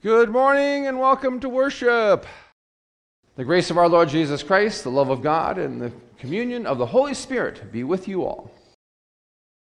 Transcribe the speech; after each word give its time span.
Good 0.00 0.30
morning 0.30 0.86
and 0.86 1.00
welcome 1.00 1.40
to 1.40 1.48
worship. 1.48 2.24
The 3.34 3.44
grace 3.44 3.68
of 3.68 3.76
our 3.76 3.88
Lord 3.88 4.08
Jesus 4.08 4.44
Christ, 4.44 4.84
the 4.84 4.92
love 4.92 5.10
of 5.10 5.22
God, 5.22 5.58
and 5.58 5.82
the 5.82 5.90
communion 6.20 6.66
of 6.68 6.78
the 6.78 6.86
Holy 6.86 7.14
Spirit 7.14 7.72
be 7.72 7.82
with 7.82 8.06
you 8.06 8.22
all. 8.22 8.48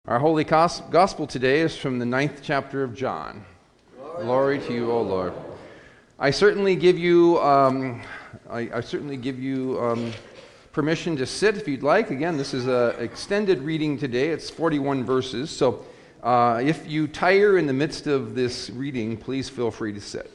Our 0.06 0.20
holy 0.20 0.44
gospel 0.44 1.26
today 1.26 1.58
is 1.58 1.76
from 1.76 1.98
the 1.98 2.06
ninth 2.06 2.38
chapter 2.40 2.84
of 2.84 2.94
John. 2.94 3.44
Glory, 3.98 4.24
Glory 4.24 4.58
to 4.60 4.72
you, 4.72 4.92
O 4.92 5.02
Lord. 5.02 5.32
I 6.20 6.30
certainly 6.30 6.76
give 6.76 6.96
you, 6.96 7.40
um, 7.40 8.00
I, 8.48 8.70
I, 8.74 8.80
certainly 8.80 9.16
give 9.16 9.40
you 9.40 9.80
um, 9.80 10.12
permission 10.70 11.16
to 11.16 11.26
sit 11.26 11.56
if 11.56 11.66
you'd 11.66 11.82
like. 11.82 12.12
Again, 12.12 12.36
this 12.36 12.54
is 12.54 12.68
an 12.68 12.94
extended 13.00 13.58
reading 13.62 13.98
today. 13.98 14.28
It's 14.28 14.48
41 14.48 15.02
verses, 15.02 15.50
so 15.50 15.84
uh, 16.22 16.60
if 16.64 16.88
you 16.88 17.08
tire 17.08 17.58
in 17.58 17.66
the 17.66 17.72
midst 17.72 18.06
of 18.06 18.34
this 18.34 18.70
reading, 18.70 19.16
please 19.16 19.48
feel 19.48 19.70
free 19.70 19.92
to 19.92 20.00
sit. 20.00 20.30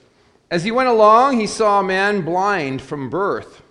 As 0.51 0.63
he 0.63 0.71
went 0.71 0.89
along, 0.89 1.39
he 1.39 1.47
saw 1.47 1.79
a 1.79 1.83
man 1.83 2.21
blind 2.21 2.81
from 2.81 3.09
birth. 3.09 3.61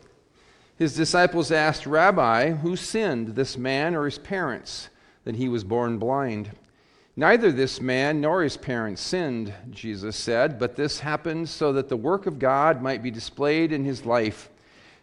His 0.79 0.95
disciples 0.95 1.51
asked, 1.51 1.87
Rabbi, 1.87 2.51
who 2.51 2.77
sinned, 2.77 3.29
this 3.29 3.57
man 3.57 3.95
or 3.95 4.05
his 4.05 4.19
parents, 4.19 4.89
that 5.25 5.37
he 5.37 5.49
was 5.49 5.65
born 5.65 5.99
blind? 5.99 6.51
Neither 7.17 7.51
this 7.51 7.81
man 7.81 8.21
nor 8.21 8.43
his 8.43 8.59
parents 8.59 9.01
sinned, 9.01 9.55
Jesus 9.71 10.17
said, 10.17 10.59
but 10.59 10.77
this 10.77 11.01
happened 11.01 11.49
so 11.49 11.73
that 11.73 11.89
the 11.89 11.97
work 11.97 12.27
of 12.27 12.39
God 12.39 12.83
might 12.83 13.03
be 13.03 13.11
displayed 13.11 13.73
in 13.73 13.87
his 13.87 14.05
life. 14.05 14.51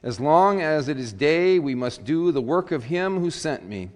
As 0.03 0.19
long 0.19 0.61
as 0.61 0.89
it 0.89 0.99
is 0.99 1.11
day, 1.11 1.57
we 1.57 1.73
must 1.73 2.05
do 2.05 2.31
the 2.31 2.41
work 2.41 2.71
of 2.71 2.83
him 2.83 3.19
who 3.19 3.31
sent 3.31 3.67
me. 3.67 3.89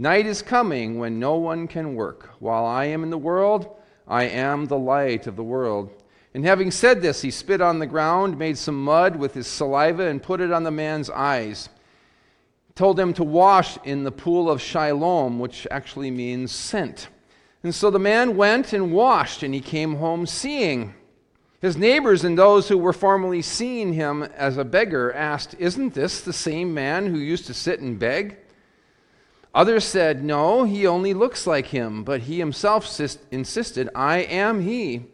Night 0.00 0.24
is 0.24 0.40
coming 0.40 0.98
when 0.98 1.18
no 1.18 1.34
one 1.34 1.68
can 1.68 1.94
work. 1.94 2.30
While 2.38 2.64
I 2.64 2.86
am 2.86 3.02
in 3.02 3.10
the 3.10 3.18
world, 3.18 3.68
I 4.08 4.22
am 4.22 4.64
the 4.64 4.78
light 4.78 5.26
of 5.26 5.36
the 5.36 5.44
world. 5.44 5.90
And 6.32 6.42
having 6.42 6.70
said 6.70 7.02
this, 7.02 7.20
he 7.20 7.30
spit 7.30 7.60
on 7.60 7.80
the 7.80 7.86
ground, 7.86 8.38
made 8.38 8.56
some 8.56 8.82
mud 8.82 9.16
with 9.16 9.34
his 9.34 9.46
saliva, 9.46 10.06
and 10.06 10.22
put 10.22 10.40
it 10.40 10.52
on 10.52 10.64
the 10.64 10.70
man's 10.70 11.10
eyes. 11.10 11.68
Told 12.74 12.98
him 12.98 13.12
to 13.12 13.22
wash 13.22 13.76
in 13.84 14.04
the 14.04 14.10
pool 14.10 14.50
of 14.50 14.62
Siloam, 14.62 15.38
which 15.38 15.66
actually 15.70 16.10
means 16.10 16.50
sent. 16.50 17.08
And 17.62 17.74
so 17.74 17.90
the 17.90 17.98
man 17.98 18.38
went 18.38 18.72
and 18.72 18.94
washed, 18.94 19.42
and 19.42 19.52
he 19.52 19.60
came 19.60 19.96
home 19.96 20.26
seeing. 20.26 20.94
His 21.60 21.76
neighbors 21.76 22.24
and 22.24 22.38
those 22.38 22.68
who 22.68 22.78
were 22.78 22.94
formerly 22.94 23.42
seeing 23.42 23.92
him 23.92 24.22
as 24.22 24.56
a 24.56 24.64
beggar 24.64 25.12
asked, 25.12 25.56
Isn't 25.58 25.92
this 25.92 26.22
the 26.22 26.32
same 26.32 26.72
man 26.72 27.08
who 27.08 27.18
used 27.18 27.44
to 27.48 27.52
sit 27.52 27.80
and 27.80 27.98
beg? 27.98 28.38
Others 29.54 29.84
said, 29.84 30.22
No, 30.22 30.64
he 30.64 30.86
only 30.86 31.14
looks 31.14 31.46
like 31.46 31.66
him. 31.66 32.04
But 32.04 32.22
he 32.22 32.38
himself 32.38 33.00
insisted, 33.30 33.88
I 33.94 34.18
am 34.18 34.62
he. 34.62 35.04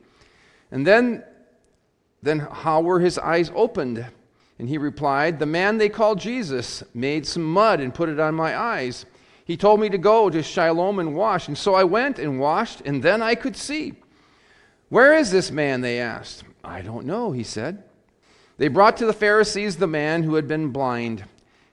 And 0.71 0.87
then, 0.87 1.25
then 2.23 2.41
how 2.41 2.81
were 2.81 3.01
his 3.01 3.19
eyes 3.19 3.51
opened? 3.55 4.07
And 4.59 4.69
he 4.69 4.79
replied, 4.79 5.39
The 5.39 5.47
man 5.47 5.79
they 5.79 5.89
called 5.89 6.21
Jesus 6.21 6.83
made 6.95 7.27
some 7.27 7.45
mud 7.45 7.81
and 7.81 7.95
put 7.95 8.09
it 8.09 8.21
on 8.21 8.35
my 8.35 8.57
eyes. 8.57 9.07
He 9.45 9.57
told 9.57 9.81
me 9.81 9.89
to 9.91 9.99
go 9.99 10.29
to 10.29 10.43
Shiloh 10.43 10.99
and 10.99 11.15
wash. 11.15 11.49
And 11.49 11.57
so 11.57 11.75
I 11.75 11.85
went 11.85 12.19
and 12.19 12.41
washed, 12.41 12.81
and 12.83 13.03
then 13.03 13.23
I 13.23 13.35
could 13.35 13.57
see. 13.57 13.95
Where 14.89 15.15
is 15.15 15.31
this 15.31 15.51
man? 15.51 15.81
They 15.81 16.01
asked. 16.01 16.45
I 16.65 16.83
don't 16.83 17.07
know, 17.07 17.33
he 17.33 17.43
said. 17.43 17.85
They 18.59 18.69
brought 18.69 18.97
to 18.99 19.07
the 19.07 19.13
Pharisees 19.13 19.77
the 19.77 19.87
man 19.87 20.23
who 20.23 20.35
had 20.35 20.49
been 20.49 20.71
blind. 20.71 21.25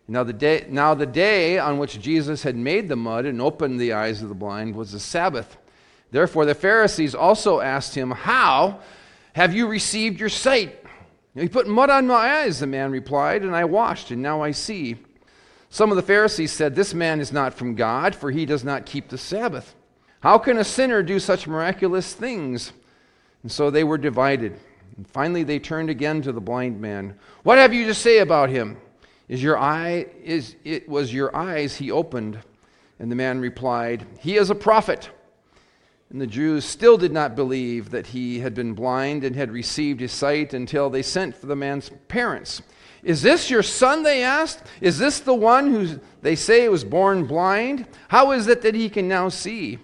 Now 0.08 0.24
the, 0.24 0.34
day, 0.34 0.66
now, 0.70 0.94
the 0.94 1.06
day 1.06 1.58
on 1.58 1.78
which 1.78 2.02
Jesus 2.02 2.44
had 2.44 2.56
made 2.56 2.90
the 2.90 2.96
mud 2.96 3.26
and 3.26 3.42
opened 3.42 3.80
the 3.80 3.94
eyes 3.94 4.22
of 4.22 4.30
the 4.30 4.36
blind 4.36 4.76
was 4.76 4.92
the 4.92 5.00
Sabbath. 5.00 5.58
Therefore, 6.12 6.46
the 6.46 6.56
Pharisees 6.56 7.16
also 7.16 7.62
asked 7.62 7.96
him, 7.96 8.12
How 8.12 8.82
have 9.34 9.54
you 9.54 9.68
received 9.68 10.20
your 10.20 10.30
sight? 10.30 10.84
He 11.36 11.48
put 11.48 11.68
mud 11.68 11.90
on 11.90 12.06
my 12.06 12.42
eyes, 12.42 12.60
the 12.60 12.68
man 12.68 12.92
replied, 12.92 13.42
and 13.42 13.56
I 13.56 13.66
washed, 13.66 14.12
and 14.12 14.22
now 14.22 14.42
I 14.42 14.52
see. 14.52 14.98
Some 15.70 15.90
of 15.90 15.96
the 15.96 16.04
Pharisees 16.04 16.52
said, 16.52 16.76
This 16.76 16.94
man 16.94 17.20
is 17.20 17.32
not 17.32 17.56
from 17.56 17.74
God, 17.74 18.14
for 18.14 18.30
he 18.30 18.46
does 18.46 18.64
not 18.64 18.86
keep 18.86 19.10
the 19.10 19.18
Sabbath. 19.18 19.74
How 20.20 20.38
can 20.38 20.60
a 20.60 20.64
sinner 20.64 21.02
do 21.02 21.20
such 21.20 21.48
miraculous 21.48 22.14
things? 22.14 22.74
And 23.42 23.52
so 23.52 23.72
they 23.72 23.84
were 23.84 23.98
divided. 23.98 24.60
And 24.98 25.08
finally, 25.08 25.44
they 25.44 25.58
turned 25.58 25.90
again 25.90 26.22
to 26.22 26.32
the 26.32 26.40
blind 26.40 26.80
man. 26.80 27.18
What 27.42 27.58
have 27.58 27.74
you 27.74 27.88
to 27.88 27.94
say 27.96 28.20
about 28.20 28.50
him? 28.50 28.78
Is 29.28 29.42
your 29.42 29.58
eye 29.58 30.08
is 30.24 30.56
it 30.64 30.88
was 30.88 31.14
your 31.14 31.36
eyes 31.36 31.78
he 31.78 31.92
opened? 31.92 32.40
And 33.00 33.12
the 33.12 33.16
man 33.16 33.40
replied, 33.40 34.06
He 34.20 34.38
is 34.38 34.50
a 34.50 34.56
prophet. 34.56 35.10
And 36.10 36.22
the 36.22 36.28
Jews 36.28 36.64
still 36.64 36.98
did 36.98 37.12
not 37.12 37.36
believe 37.36 37.90
that 37.90 38.08
he 38.08 38.40
had 38.40 38.54
been 38.54 38.74
blind 38.74 39.24
and 39.24 39.36
had 39.36 39.52
received 39.52 40.00
his 40.00 40.12
sight 40.12 40.54
until 40.54 40.90
they 40.90 41.02
sent 41.02 41.36
for 41.36 41.48
the 41.48 41.56
man's 41.56 41.90
parents. 42.08 42.62
Is 43.02 43.24
this 43.24 43.50
your 43.50 43.64
son? 43.64 44.04
They 44.04 44.24
asked. 44.24 44.64
Is 44.80 45.00
this 45.00 45.20
the 45.20 45.34
one 45.34 45.72
who 45.72 46.00
they 46.22 46.36
say 46.36 46.70
was 46.70 46.84
born 46.84 47.26
blind? 47.26 47.88
How 48.10 48.32
is 48.32 48.48
it 48.48 48.62
that 48.62 48.76
he 48.76 48.90
can 48.90 49.08
now 49.08 49.30
see? 49.30 49.80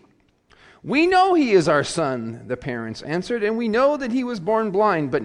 We 0.83 1.07
know 1.07 1.33
he 1.33 1.51
is 1.51 1.67
our 1.67 1.83
son, 1.83 2.43
the 2.47 2.55
parents 2.55 3.01
answered, 3.01 3.43
and 3.43 3.57
we 3.57 3.67
know 3.67 3.97
that 3.97 4.11
he 4.11 4.23
was 4.23 4.39
born 4.39 4.71
blind, 4.71 5.11
but 5.11 5.23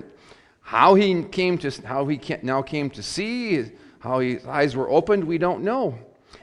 how 0.63 0.95
he 0.95 1.23
came 1.23 1.59
to 1.59 1.71
how 1.87 2.07
he 2.07 2.21
now 2.43 2.63
came 2.63 2.91
to 2.91 3.03
see 3.03 3.71
how 4.05 4.21
his 4.21 4.45
eyes 4.47 4.77
were 4.77 4.91
opened, 4.91 5.25
we 5.25 5.39
don't 5.39 5.65
know. 5.65 5.99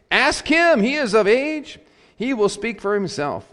Ask 0.09 0.47
him, 0.47 0.81
he 0.81 0.95
is 0.95 1.13
of 1.13 1.27
age. 1.27 1.79
He 2.17 2.33
will 2.33 2.49
speak 2.49 2.81
for 2.81 2.95
himself. 2.95 3.47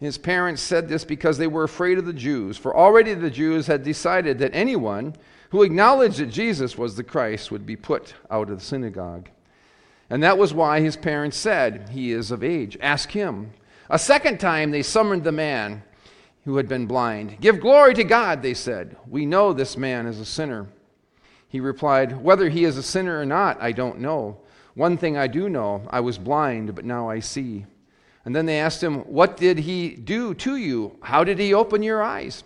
His 0.00 0.18
parents 0.18 0.62
said 0.62 0.88
this 0.88 1.04
because 1.04 1.38
they 1.38 1.46
were 1.46 1.64
afraid 1.64 1.98
of 1.98 2.06
the 2.06 2.12
Jews, 2.12 2.56
for 2.56 2.74
already 2.74 3.14
the 3.14 3.30
Jews 3.30 3.66
had 3.66 3.84
decided 3.84 4.38
that 4.38 4.54
anyone 4.54 5.14
who 5.50 5.62
acknowledged 5.62 6.18
that 6.18 6.30
Jesus 6.30 6.76
was 6.76 6.96
the 6.96 7.04
Christ 7.04 7.52
would 7.52 7.66
be 7.66 7.76
put 7.76 8.14
out 8.30 8.50
of 8.50 8.58
the 8.58 8.64
synagogue. 8.64 9.28
And 10.08 10.22
that 10.22 10.38
was 10.38 10.54
why 10.54 10.80
his 10.80 10.96
parents 10.96 11.36
said, 11.36 11.90
He 11.90 12.12
is 12.12 12.30
of 12.30 12.42
age. 12.42 12.76
Ask 12.80 13.10
him. 13.10 13.52
A 13.90 13.98
second 13.98 14.40
time 14.40 14.70
they 14.70 14.82
summoned 14.82 15.22
the 15.22 15.32
man 15.32 15.82
who 16.44 16.56
had 16.56 16.68
been 16.68 16.86
blind. 16.86 17.40
Give 17.40 17.60
glory 17.60 17.94
to 17.94 18.04
God, 18.04 18.42
they 18.42 18.54
said. 18.54 18.96
We 19.06 19.26
know 19.26 19.52
this 19.52 19.76
man 19.76 20.06
is 20.06 20.18
a 20.18 20.24
sinner. 20.24 20.66
He 21.54 21.60
replied, 21.60 22.20
Whether 22.20 22.48
he 22.48 22.64
is 22.64 22.76
a 22.76 22.82
sinner 22.82 23.20
or 23.20 23.24
not, 23.24 23.62
I 23.62 23.70
don't 23.70 24.00
know. 24.00 24.38
One 24.74 24.96
thing 24.96 25.16
I 25.16 25.28
do 25.28 25.48
know 25.48 25.86
I 25.88 26.00
was 26.00 26.18
blind, 26.18 26.74
but 26.74 26.84
now 26.84 27.08
I 27.08 27.20
see. 27.20 27.64
And 28.24 28.34
then 28.34 28.44
they 28.44 28.58
asked 28.58 28.82
him, 28.82 29.02
What 29.02 29.36
did 29.36 29.58
he 29.58 29.90
do 29.90 30.34
to 30.34 30.56
you? 30.56 30.98
How 31.00 31.22
did 31.22 31.38
he 31.38 31.54
open 31.54 31.84
your 31.84 32.02
eyes? 32.02 32.42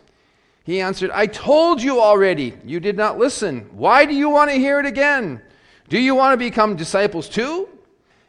He 0.62 0.82
answered, 0.82 1.10
I 1.10 1.24
told 1.24 1.80
you 1.80 2.02
already. 2.02 2.52
You 2.66 2.80
did 2.80 2.98
not 2.98 3.16
listen. 3.16 3.70
Why 3.72 4.04
do 4.04 4.12
you 4.12 4.28
want 4.28 4.50
to 4.50 4.58
hear 4.58 4.78
it 4.78 4.84
again? 4.84 5.40
Do 5.88 5.98
you 5.98 6.14
want 6.14 6.34
to 6.34 6.44
become 6.44 6.76
disciples 6.76 7.30
too? 7.30 7.66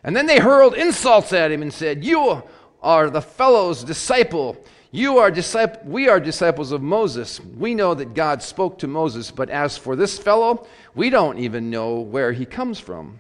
And 0.06 0.16
then 0.16 0.28
they 0.28 0.40
hurled 0.40 0.76
insults 0.76 1.34
at 1.34 1.52
him 1.52 1.62
and 1.62 1.74
said, 1.74 2.06
You 2.06 2.42
are 2.82 3.10
the 3.10 3.22
fellow's 3.22 3.84
disciple. 3.84 4.56
You 4.92 5.20
are 5.20 5.30
disciple, 5.30 5.82
we 5.86 6.10
are 6.10 6.20
disciples 6.20 6.72
of 6.72 6.82
Moses. 6.82 7.40
We 7.40 7.76
know 7.76 7.94
that 7.94 8.16
God 8.16 8.42
spoke 8.42 8.80
to 8.80 8.88
Moses, 8.88 9.30
but 9.30 9.52
as 9.52 9.78
for 9.78 9.96
this 9.96 10.18
fellow, 10.18 10.68
we 10.96 11.12
don't 11.12 11.38
even 11.38 11.70
know 11.70 12.00
where 12.00 12.32
he 12.32 12.46
comes 12.46 12.80
from. 12.80 13.20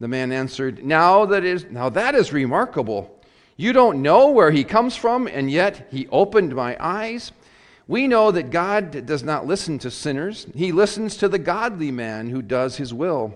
The 0.00 0.08
man 0.08 0.32
answered, 0.32 0.84
Now 0.84 1.26
that 1.26 1.44
is 1.44 1.66
now 1.70 1.90
that 1.90 2.14
is 2.14 2.32
remarkable. 2.32 3.12
You 3.58 3.72
don't 3.72 4.02
know 4.02 4.30
where 4.30 4.50
he 4.50 4.64
comes 4.64 4.96
from, 4.96 5.26
and 5.26 5.50
yet 5.50 5.88
he 5.90 6.08
opened 6.08 6.54
my 6.54 6.76
eyes. 6.80 7.32
We 7.88 8.08
know 8.08 8.30
that 8.30 8.50
God 8.50 9.06
does 9.06 9.22
not 9.22 9.46
listen 9.46 9.78
to 9.80 9.90
sinners. 9.90 10.46
He 10.54 10.72
listens 10.72 11.16
to 11.18 11.28
the 11.28 11.38
godly 11.38 11.90
man 11.90 12.30
who 12.30 12.42
does 12.42 12.76
his 12.76 12.92
will. 12.92 13.34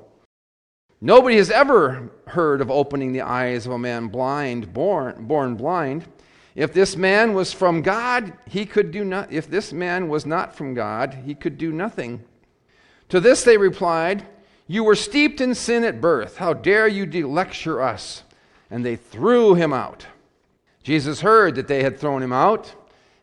Nobody 1.00 1.36
has 1.36 1.50
ever 1.50 2.10
heard 2.26 2.60
of 2.60 2.70
opening 2.70 3.12
the 3.12 3.22
eyes 3.22 3.64
of 3.64 3.72
a 3.72 3.78
man 3.78 4.08
blind, 4.08 4.72
born, 4.72 5.26
born 5.26 5.54
blind. 5.54 6.06
If 6.54 6.72
this 6.72 6.96
man 6.96 7.34
was 7.34 7.52
from 7.52 7.82
God, 7.82 8.32
he 8.46 8.66
could 8.66 8.90
do 8.90 9.04
not 9.04 9.32
if 9.32 9.48
this 9.48 9.72
man 9.72 10.08
was 10.08 10.26
not 10.26 10.54
from 10.54 10.74
God, 10.74 11.18
he 11.24 11.34
could 11.34 11.58
do 11.58 11.72
nothing. 11.72 12.24
To 13.10 13.20
this 13.20 13.44
they 13.44 13.56
replied, 13.56 14.26
You 14.66 14.84
were 14.84 14.96
steeped 14.96 15.40
in 15.40 15.54
sin 15.54 15.84
at 15.84 16.00
birth. 16.00 16.38
How 16.38 16.52
dare 16.52 16.88
you 16.88 17.28
lecture 17.28 17.80
us? 17.80 18.24
And 18.70 18.84
they 18.84 18.96
threw 18.96 19.54
him 19.54 19.72
out. 19.72 20.06
Jesus 20.82 21.20
heard 21.20 21.54
that 21.56 21.68
they 21.68 21.82
had 21.82 21.98
thrown 21.98 22.22
him 22.22 22.32
out, 22.32 22.74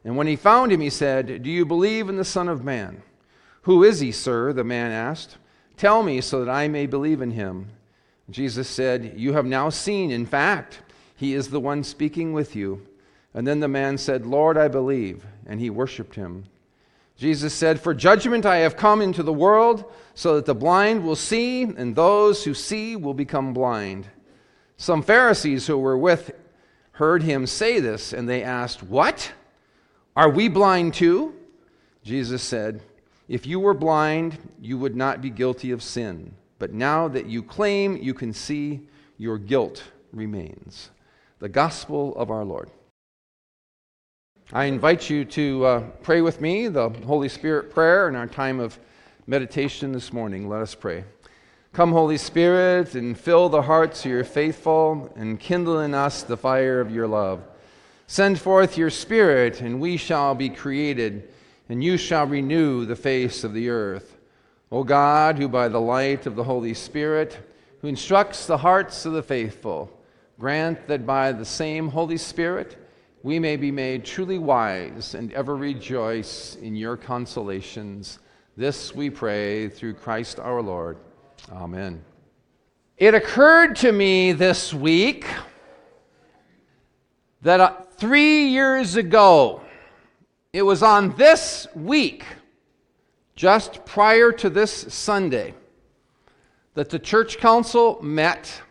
and 0.03 0.15
when 0.15 0.27
he 0.27 0.35
found 0.35 0.71
him, 0.71 0.79
he 0.79 0.89
said, 0.89 1.43
Do 1.43 1.49
you 1.49 1.65
believe 1.65 2.07
in 2.07 2.15
the 2.15 2.23
Son 2.23 2.47
of 2.47 2.63
Man? 2.63 3.01
Who 3.63 3.83
is 3.83 3.99
he, 3.99 4.13
sir? 4.13 4.53
The 4.53 4.63
man 4.63 4.91
asked. 4.91 5.37
Tell 5.75 6.01
me 6.01 6.21
so 6.21 6.43
that 6.43 6.51
I 6.51 6.67
may 6.69 6.85
believe 6.85 7.21
in 7.21 7.31
him. 7.31 7.67
Jesus 8.29 8.69
said, 8.69 9.13
You 9.17 9.33
have 9.33 9.45
now 9.45 9.69
seen. 9.69 10.11
In 10.11 10.25
fact, 10.25 10.81
he 11.15 11.33
is 11.33 11.49
the 11.49 11.59
one 11.59 11.83
speaking 11.83 12.31
with 12.31 12.55
you. 12.55 12.87
And 13.37 13.45
then 13.45 13.59
the 13.59 13.67
man 13.67 13.99
said, 13.99 14.25
Lord, 14.25 14.57
I 14.57 14.67
believe. 14.67 15.23
And 15.45 15.59
he 15.59 15.69
worshiped 15.69 16.15
him. 16.15 16.45
Jesus 17.17 17.53
said, 17.53 17.79
For 17.79 17.93
judgment 17.93 18.47
I 18.47 18.57
have 18.57 18.75
come 18.75 18.99
into 18.99 19.21
the 19.21 19.31
world, 19.31 19.85
so 20.15 20.35
that 20.35 20.47
the 20.47 20.55
blind 20.55 21.03
will 21.03 21.15
see, 21.15 21.61
and 21.61 21.95
those 21.95 22.43
who 22.43 22.55
see 22.55 22.95
will 22.95 23.13
become 23.13 23.53
blind. 23.53 24.07
Some 24.77 25.03
Pharisees 25.03 25.67
who 25.67 25.77
were 25.77 25.99
with 25.99 26.31
heard 26.93 27.21
him 27.21 27.45
say 27.45 27.79
this, 27.79 28.11
and 28.11 28.27
they 28.27 28.41
asked, 28.41 28.81
What? 28.81 29.31
Are 30.15 30.31
we 30.31 30.47
blind 30.47 30.95
too? 30.95 31.35
Jesus 32.03 32.41
said, 32.41 32.81
If 33.27 33.45
you 33.45 33.59
were 33.59 33.75
blind, 33.75 34.39
you 34.59 34.79
would 34.79 34.95
not 34.95 35.21
be 35.21 35.29
guilty 35.29 35.69
of 35.69 35.83
sin. 35.83 36.33
But 36.57 36.73
now 36.73 37.07
that 37.09 37.27
you 37.27 37.43
claim 37.43 37.97
you 37.97 38.15
can 38.15 38.33
see, 38.33 38.81
your 39.19 39.37
guilt 39.37 39.83
remains. 40.11 40.89
The 41.37 41.49
gospel 41.49 42.15
of 42.15 42.31
our 42.31 42.43
Lord. 42.43 42.71
I 44.53 44.63
invite 44.63 45.09
you 45.09 45.25
to 45.25 45.65
uh, 45.65 45.79
pray 46.01 46.21
with 46.21 46.39
me 46.39 46.69
the 46.69 46.87
Holy 46.87 47.27
Spirit 47.27 47.69
prayer 47.69 48.07
in 48.07 48.15
our 48.15 48.27
time 48.27 48.61
of 48.61 48.79
meditation 49.27 49.91
this 49.91 50.13
morning. 50.13 50.47
Let 50.47 50.61
us 50.61 50.73
pray. 50.73 51.03
Come, 51.73 51.91
Holy 51.91 52.17
Spirit, 52.17 52.95
and 52.95 53.19
fill 53.19 53.49
the 53.49 53.63
hearts 53.63 54.05
of 54.05 54.11
your 54.11 54.23
faithful, 54.23 55.11
and 55.17 55.37
kindle 55.37 55.81
in 55.81 55.93
us 55.93 56.23
the 56.23 56.37
fire 56.37 56.79
of 56.79 56.91
your 56.91 57.09
love. 57.09 57.43
Send 58.07 58.39
forth 58.39 58.77
your 58.77 58.89
Spirit, 58.89 59.59
and 59.59 59.81
we 59.81 59.97
shall 59.97 60.33
be 60.33 60.47
created, 60.47 61.27
and 61.67 61.83
you 61.83 61.97
shall 61.97 62.25
renew 62.25 62.85
the 62.85 62.95
face 62.95 63.43
of 63.43 63.53
the 63.53 63.67
earth. 63.67 64.15
O 64.71 64.85
God, 64.85 65.37
who 65.37 65.49
by 65.49 65.67
the 65.67 65.81
light 65.81 66.25
of 66.25 66.37
the 66.37 66.45
Holy 66.45 66.73
Spirit, 66.73 67.37
who 67.81 67.89
instructs 67.89 68.45
the 68.45 68.59
hearts 68.59 69.05
of 69.05 69.11
the 69.11 69.23
faithful, 69.23 69.91
grant 70.39 70.87
that 70.87 71.05
by 71.05 71.33
the 71.33 71.43
same 71.43 71.89
Holy 71.89 72.17
Spirit 72.17 72.77
we 73.27 73.39
may 73.39 73.57
be 73.57 73.71
made 73.71 74.05
truly 74.05 74.37
wise 74.37 75.13
and 75.13 75.33
ever 75.33 75.57
rejoice 75.57 76.55
in 76.61 76.77
your 76.77 76.95
consolations. 76.95 78.19
This 78.55 78.95
we 78.95 79.09
pray 79.09 79.67
through 79.67 79.95
Christ 79.95 80.39
our 80.39 80.61
Lord. 80.61 80.95
Amen. 81.51 82.05
It 82.95 83.13
occurred 83.13 83.75
to 83.77 83.91
me 83.91 84.31
this 84.31 84.73
week 84.73 85.25
that 87.41 87.59
uh, 87.59 87.73
three 87.97 88.45
years 88.45 88.95
ago, 88.95 89.59
it 90.53 90.61
was 90.61 90.81
on 90.81 91.13
this 91.17 91.67
week 91.75 92.23
just 93.35 93.83
prior 93.83 94.31
to 94.31 94.49
this 94.49 94.71
Sunday 94.93 95.53
that 96.75 96.89
the 96.89 96.97
church 96.97 97.39
council 97.39 97.99
met 98.01 98.61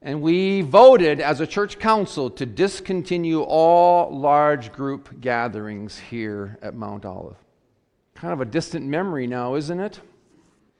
and 0.00 0.22
we 0.22 0.60
voted 0.60 1.20
as 1.20 1.40
a 1.40 1.46
church 1.46 1.78
council 1.78 2.30
to 2.30 2.46
discontinue 2.46 3.42
all 3.42 4.16
large 4.16 4.72
group 4.72 5.20
gatherings 5.20 5.98
here 5.98 6.58
at 6.62 6.74
Mount 6.74 7.04
Olive. 7.04 7.36
Kind 8.14 8.32
of 8.32 8.40
a 8.40 8.44
distant 8.44 8.86
memory 8.86 9.26
now, 9.26 9.54
isn't 9.56 9.80
it? 9.80 10.00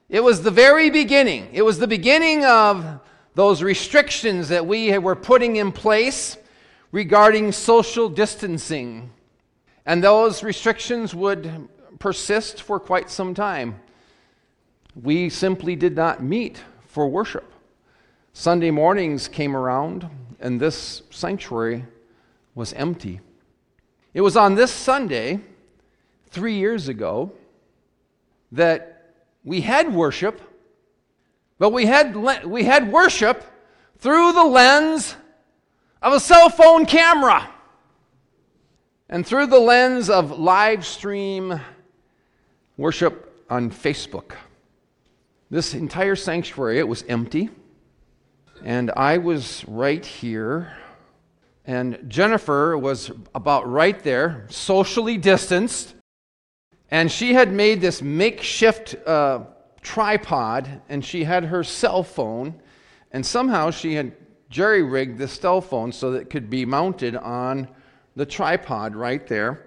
It 0.09 0.23
was 0.23 0.43
the 0.43 0.51
very 0.51 0.89
beginning. 0.89 1.49
It 1.53 1.63
was 1.63 1.79
the 1.79 1.89
beginning 1.89 2.45
of 2.45 3.01
those 3.35 3.63
restrictions 3.63 4.49
that 4.49 4.67
we 4.67 4.97
were 4.99 5.17
putting 5.17 5.57
in 5.57 5.73
place 5.73 6.37
regarding 6.93 7.53
social 7.53 8.09
distancing. 8.09 9.11
And 9.85 10.03
those 10.03 10.43
restrictions 10.43 11.15
would 11.15 11.69
persist 11.99 12.63
for 12.63 12.81
quite 12.81 13.11
some 13.11 13.35
time. 13.35 13.81
We 14.95 15.29
simply 15.29 15.77
did 15.77 15.97
not 15.97 16.23
meet 16.23 16.63
for 16.87 17.09
worship. 17.09 17.53
Sunday 18.39 18.71
mornings 18.71 19.27
came 19.27 19.57
around, 19.57 20.09
and 20.39 20.61
this 20.61 21.03
sanctuary 21.11 21.85
was 22.55 22.73
empty. 22.75 23.19
It 24.15 24.21
was 24.21 24.37
on 24.37 24.55
this 24.55 24.71
Sunday, 24.71 25.41
three 26.29 26.55
years 26.55 26.87
ago, 26.87 27.33
that 28.53 29.17
we 29.43 29.63
had 29.63 29.93
worship, 29.93 30.41
but 31.59 31.71
we 31.71 31.87
had, 31.87 32.15
we 32.45 32.63
had 32.63 32.93
worship 32.93 33.43
through 33.97 34.31
the 34.31 34.45
lens 34.45 35.17
of 36.01 36.13
a 36.13 36.21
cell 36.21 36.49
phone 36.49 36.87
camera 36.87 37.51
and 39.09 39.27
through 39.27 39.49
the 39.49 39.59
lens 39.59 40.09
of 40.09 40.39
live 40.39 40.87
stream 40.87 41.61
worship 42.77 43.45
on 43.51 43.69
Facebook. 43.69 44.37
This 45.51 45.75
entire 45.75 46.15
sanctuary, 46.15 46.79
it 46.79 46.87
was 46.87 47.03
empty. 47.09 47.51
And 48.65 48.91
I 48.91 49.19
was 49.19 49.65
right 49.67 50.05
here. 50.05 50.77
And 51.65 52.05
Jennifer 52.09 52.77
was 52.79 53.11
about 53.35 53.71
right 53.71 53.99
there, 54.03 54.47
socially 54.49 55.19
distanced. 55.19 55.95
And 56.91 57.13
she 57.13 57.35
had 57.35 57.53
made 57.53 57.81
this 57.81 58.01
makeshift 58.01 58.97
uh, 59.07 59.45
tripod, 59.83 60.81
and 60.89 61.05
she 61.05 61.25
had 61.25 61.45
her 61.45 61.63
cell 61.63 62.03
phone. 62.03 62.61
And 63.13 63.25
somehow 63.25 63.71
she 63.71 63.95
had 63.95 64.13
jerry 64.51 64.83
rigged 64.83 65.19
the 65.19 65.29
cell 65.29 65.61
phone 65.61 65.93
so 65.93 66.13
that 66.13 66.23
it 66.23 66.31
could 66.31 66.49
be 66.49 66.65
mounted 66.65 67.17
on 67.17 67.69
the 68.17 68.27
tripod 68.27 68.97
right 68.97 69.27
there. 69.27 69.67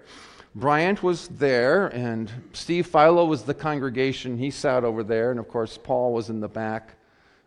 Bryant 0.54 1.02
was 1.02 1.28
there, 1.28 1.86
and 1.86 2.30
Steve 2.52 2.86
Philo 2.86 3.24
was 3.24 3.44
the 3.44 3.54
congregation. 3.54 4.36
He 4.36 4.50
sat 4.50 4.84
over 4.84 5.02
there, 5.02 5.30
and 5.30 5.40
of 5.40 5.48
course, 5.48 5.78
Paul 5.78 6.12
was 6.12 6.28
in 6.28 6.40
the 6.40 6.48
back 6.48 6.96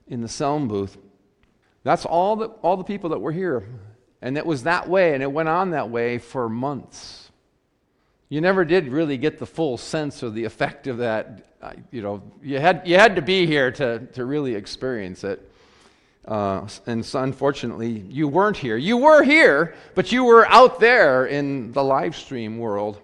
in 0.08 0.22
the 0.22 0.28
sound 0.28 0.70
booth. 0.70 0.98
That's 1.86 2.04
all 2.04 2.36
the, 2.36 2.48
all 2.64 2.78
the 2.78 2.84
people 2.84 3.12
that 3.12 3.20
were 3.20 3.32
here. 3.32 3.64
And 4.20 4.40
it 4.40 4.46
was 4.46 4.64
that 4.64 4.90
way, 4.90 5.14
and 5.14 5.22
it 5.22 5.32
went 5.32 5.48
on 5.48 5.70
that 5.70 5.92
way 5.92 6.18
for 6.18 6.50
months. 6.50 7.30
You 8.28 8.42
never 8.42 8.66
did 8.66 8.88
really 8.88 9.18
get 9.18 9.38
the 9.38 9.46
full 9.46 9.78
sense 9.78 10.24
of 10.24 10.34
the 10.34 10.46
effect 10.46 10.88
of 10.88 10.98
that. 10.98 11.46
You 11.92 12.02
know, 12.02 12.24
you 12.42 12.60
had, 12.60 12.82
you 12.86 12.96
had 12.96 13.16
to 13.18 13.22
be 13.22 13.46
here 13.46 13.70
to, 13.74 14.00
to 14.00 14.26
really 14.26 14.56
experience 14.56 15.24
it. 15.24 15.52
Uh, 16.28 16.68
and 16.88 17.06
so 17.06 17.22
unfortunately, 17.22 17.92
you 18.10 18.28
weren't 18.28 18.58
here. 18.58 18.78
You 18.78 18.98
were 18.98 19.22
here, 19.22 19.76
but 19.94 20.12
you 20.12 20.24
were 20.24 20.48
out 20.48 20.80
there 20.80 21.28
in 21.28 21.72
the 21.72 21.84
live 21.84 22.16
stream 22.16 22.58
world. 22.58 23.00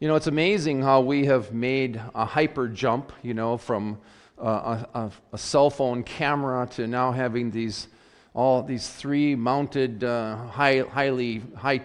You 0.00 0.08
know, 0.08 0.14
it's 0.14 0.26
amazing 0.26 0.80
how 0.80 1.02
we 1.02 1.26
have 1.26 1.52
made 1.52 2.00
a 2.14 2.24
hyper 2.24 2.66
jump, 2.66 3.12
you 3.22 3.34
know, 3.34 3.58
from 3.58 3.98
a, 4.38 5.10
a, 5.32 5.38
cell 5.38 5.70
phone 5.70 6.02
camera 6.02 6.66
to 6.72 6.86
now 6.86 7.12
having 7.12 7.50
these 7.50 7.88
all 8.34 8.62
these 8.62 8.88
three 8.88 9.36
mounted 9.36 10.02
uh, 10.02 10.36
high, 10.48 10.80
highly 10.80 11.42
high 11.56 11.80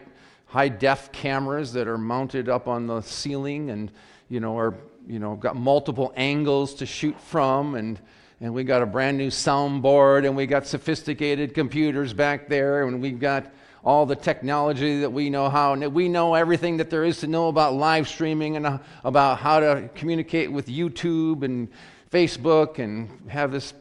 high 0.47 0.69
def 0.69 1.11
cameras 1.11 1.73
that 1.73 1.87
are 1.87 1.97
mounted 1.97 2.49
up 2.49 2.67
on 2.67 2.87
the 2.87 3.01
ceiling 3.01 3.69
and 3.69 3.91
you 4.29 4.39
know 4.39 4.57
are 4.57 4.73
you 5.07 5.19
know 5.19 5.35
got 5.35 5.55
multiple 5.55 6.11
angles 6.15 6.73
to 6.73 6.85
shoot 6.85 7.19
from 7.21 7.75
and 7.75 7.99
and 8.41 8.53
we 8.53 8.63
got 8.63 8.81
a 8.81 8.85
brand 8.85 9.17
new 9.17 9.27
soundboard, 9.27 10.25
and 10.25 10.33
we 10.35 10.45
got 10.45 10.65
sophisticated 10.65 11.53
computers 11.53 12.13
back 12.13 12.47
there, 12.47 12.87
and 12.87 13.01
we've 13.01 13.19
got 13.19 13.51
all 13.83 14.05
the 14.05 14.15
technology 14.15 15.01
that 15.01 15.11
we 15.11 15.29
know 15.29 15.49
how. 15.49 15.73
And 15.73 15.93
we 15.93 16.07
know 16.07 16.35
everything 16.35 16.77
that 16.77 16.89
there 16.89 17.03
is 17.03 17.19
to 17.19 17.27
know 17.27 17.49
about 17.49 17.73
live 17.73 18.07
streaming 18.07 18.55
and 18.55 18.65
uh, 18.65 18.77
about 19.03 19.39
how 19.39 19.59
to 19.59 19.89
communicate 19.93 20.51
with 20.51 20.67
YouTube 20.67 21.43
and 21.43 21.67
Facebook 22.11 22.79
and 22.79 23.29
have 23.29 23.51
this 23.51 23.73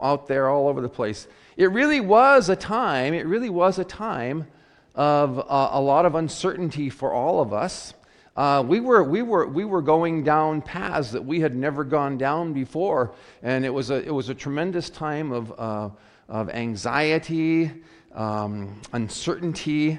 out 0.00 0.26
there 0.26 0.48
all 0.48 0.68
over 0.68 0.80
the 0.80 0.88
place. 0.88 1.26
It 1.56 1.70
really 1.70 2.00
was 2.00 2.48
a 2.48 2.56
time, 2.56 3.14
it 3.14 3.26
really 3.26 3.50
was 3.50 3.78
a 3.78 3.84
time 3.84 4.46
of 4.94 5.38
uh, 5.38 5.70
a 5.72 5.80
lot 5.80 6.06
of 6.06 6.14
uncertainty 6.14 6.90
for 6.90 7.12
all 7.12 7.40
of 7.40 7.52
us. 7.52 7.94
Uh, 8.34 8.64
we, 8.66 8.80
were, 8.80 9.02
we, 9.02 9.20
were, 9.20 9.46
we 9.46 9.64
were 9.64 9.82
going 9.82 10.24
down 10.24 10.62
paths 10.62 11.10
that 11.10 11.22
we 11.22 11.40
had 11.40 11.54
never 11.54 11.84
gone 11.84 12.16
down 12.16 12.54
before, 12.54 13.14
and 13.42 13.64
it 13.64 13.70
was 13.70 13.90
a, 13.90 14.02
it 14.02 14.12
was 14.12 14.30
a 14.30 14.34
tremendous 14.34 14.88
time 14.88 15.32
of, 15.32 15.52
uh, 15.58 15.90
of 16.28 16.48
anxiety, 16.48 17.70
um, 18.14 18.80
uncertainty, 18.94 19.98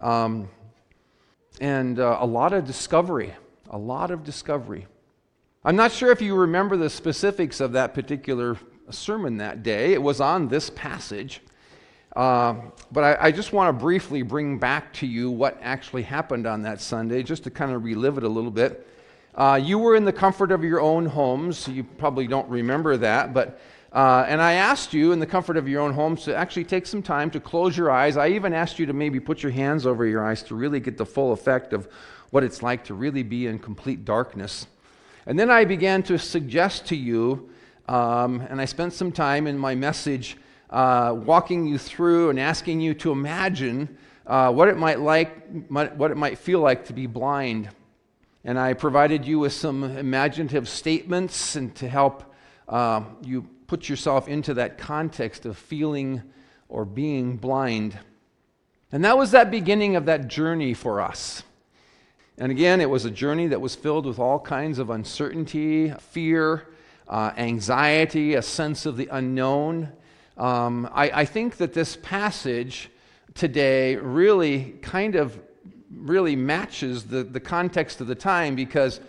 um, 0.00 0.48
and 1.60 1.98
uh, 1.98 2.18
a 2.20 2.26
lot 2.26 2.52
of 2.52 2.66
discovery. 2.66 3.32
A 3.70 3.78
lot 3.78 4.10
of 4.10 4.24
discovery. 4.24 4.86
I'm 5.66 5.76
not 5.76 5.92
sure 5.92 6.10
if 6.10 6.20
you 6.20 6.34
remember 6.34 6.76
the 6.76 6.90
specifics 6.90 7.58
of 7.58 7.72
that 7.72 7.94
particular 7.94 8.58
sermon 8.90 9.38
that 9.38 9.62
day. 9.62 9.94
It 9.94 10.02
was 10.02 10.20
on 10.20 10.46
this 10.48 10.68
passage. 10.68 11.40
Uh, 12.14 12.56
but 12.92 13.02
I, 13.02 13.28
I 13.28 13.32
just 13.32 13.54
want 13.54 13.68
to 13.68 13.82
briefly 13.82 14.20
bring 14.20 14.58
back 14.58 14.92
to 14.94 15.06
you 15.06 15.30
what 15.30 15.58
actually 15.62 16.02
happened 16.02 16.46
on 16.46 16.60
that 16.62 16.82
Sunday, 16.82 17.22
just 17.22 17.44
to 17.44 17.50
kind 17.50 17.72
of 17.72 17.82
relive 17.82 18.18
it 18.18 18.24
a 18.24 18.28
little 18.28 18.50
bit. 18.50 18.86
Uh, 19.34 19.58
you 19.60 19.78
were 19.78 19.96
in 19.96 20.04
the 20.04 20.12
comfort 20.12 20.52
of 20.52 20.62
your 20.62 20.82
own 20.82 21.06
homes. 21.06 21.66
You 21.66 21.82
probably 21.82 22.26
don't 22.26 22.48
remember 22.50 22.98
that, 22.98 23.32
but 23.32 23.58
uh, 23.90 24.26
and 24.28 24.42
I 24.42 24.54
asked 24.54 24.92
you 24.92 25.12
in 25.12 25.18
the 25.18 25.26
comfort 25.26 25.56
of 25.56 25.66
your 25.66 25.80
own 25.80 25.94
homes 25.94 26.24
to 26.24 26.36
actually 26.36 26.64
take 26.64 26.84
some 26.84 27.02
time 27.02 27.30
to 27.30 27.40
close 27.40 27.74
your 27.74 27.90
eyes. 27.90 28.18
I 28.18 28.28
even 28.28 28.52
asked 28.52 28.78
you 28.78 28.84
to 28.84 28.92
maybe 28.92 29.18
put 29.18 29.42
your 29.42 29.52
hands 29.52 29.86
over 29.86 30.04
your 30.04 30.22
eyes 30.22 30.42
to 30.44 30.54
really 30.54 30.80
get 30.80 30.98
the 30.98 31.06
full 31.06 31.32
effect 31.32 31.72
of 31.72 31.88
what 32.30 32.44
it's 32.44 32.62
like 32.62 32.84
to 32.84 32.94
really 32.94 33.22
be 33.22 33.46
in 33.46 33.58
complete 33.58 34.04
darkness. 34.04 34.66
And 35.26 35.38
then 35.38 35.50
I 35.50 35.64
began 35.64 36.02
to 36.04 36.18
suggest 36.18 36.86
to 36.86 36.96
you, 36.96 37.50
um, 37.88 38.40
and 38.50 38.60
I 38.60 38.66
spent 38.66 38.92
some 38.92 39.10
time 39.10 39.46
in 39.46 39.58
my 39.58 39.74
message 39.74 40.36
uh, 40.70 41.14
walking 41.16 41.66
you 41.66 41.78
through 41.78 42.30
and 42.30 42.40
asking 42.40 42.80
you 42.80 42.94
to 42.94 43.12
imagine 43.12 43.96
uh, 44.26 44.52
what 44.52 44.68
it 44.68 44.76
might 44.76 45.00
like, 45.00 45.46
what 45.68 46.10
it 46.10 46.16
might 46.16 46.38
feel 46.38 46.60
like 46.60 46.86
to 46.86 46.92
be 46.92 47.06
blind. 47.06 47.68
And 48.44 48.58
I 48.58 48.74
provided 48.74 49.26
you 49.26 49.38
with 49.38 49.52
some 49.52 49.84
imaginative 49.84 50.68
statements 50.68 51.56
and 51.56 51.74
to 51.76 51.88
help 51.88 52.34
uh, 52.68 53.02
you 53.22 53.48
put 53.66 53.88
yourself 53.88 54.28
into 54.28 54.54
that 54.54 54.76
context 54.76 55.46
of 55.46 55.56
feeling 55.56 56.22
or 56.68 56.84
being 56.84 57.36
blind. 57.36 57.98
And 58.92 59.04
that 59.04 59.16
was 59.16 59.30
that 59.30 59.50
beginning 59.50 59.96
of 59.96 60.06
that 60.06 60.28
journey 60.28 60.74
for 60.74 61.00
us. 61.00 61.42
And 62.36 62.50
again, 62.50 62.80
it 62.80 62.90
was 62.90 63.04
a 63.04 63.10
journey 63.10 63.46
that 63.48 63.60
was 63.60 63.76
filled 63.76 64.06
with 64.06 64.18
all 64.18 64.40
kinds 64.40 64.80
of 64.80 64.90
uncertainty, 64.90 65.92
fear, 66.00 66.66
uh, 67.08 67.30
anxiety, 67.36 68.34
a 68.34 68.42
sense 68.42 68.86
of 68.86 68.96
the 68.96 69.08
unknown. 69.12 69.92
Um, 70.36 70.88
I, 70.92 71.10
I 71.10 71.24
think 71.26 71.58
that 71.58 71.74
this 71.74 71.96
passage 72.02 72.90
today 73.34 73.94
really 73.96 74.74
kind 74.82 75.14
of 75.14 75.38
really 75.96 76.34
matches 76.34 77.04
the, 77.04 77.22
the 77.22 77.38
context 77.38 78.00
of 78.00 78.08
the 78.08 78.16
time 78.16 78.56
because 78.56 79.00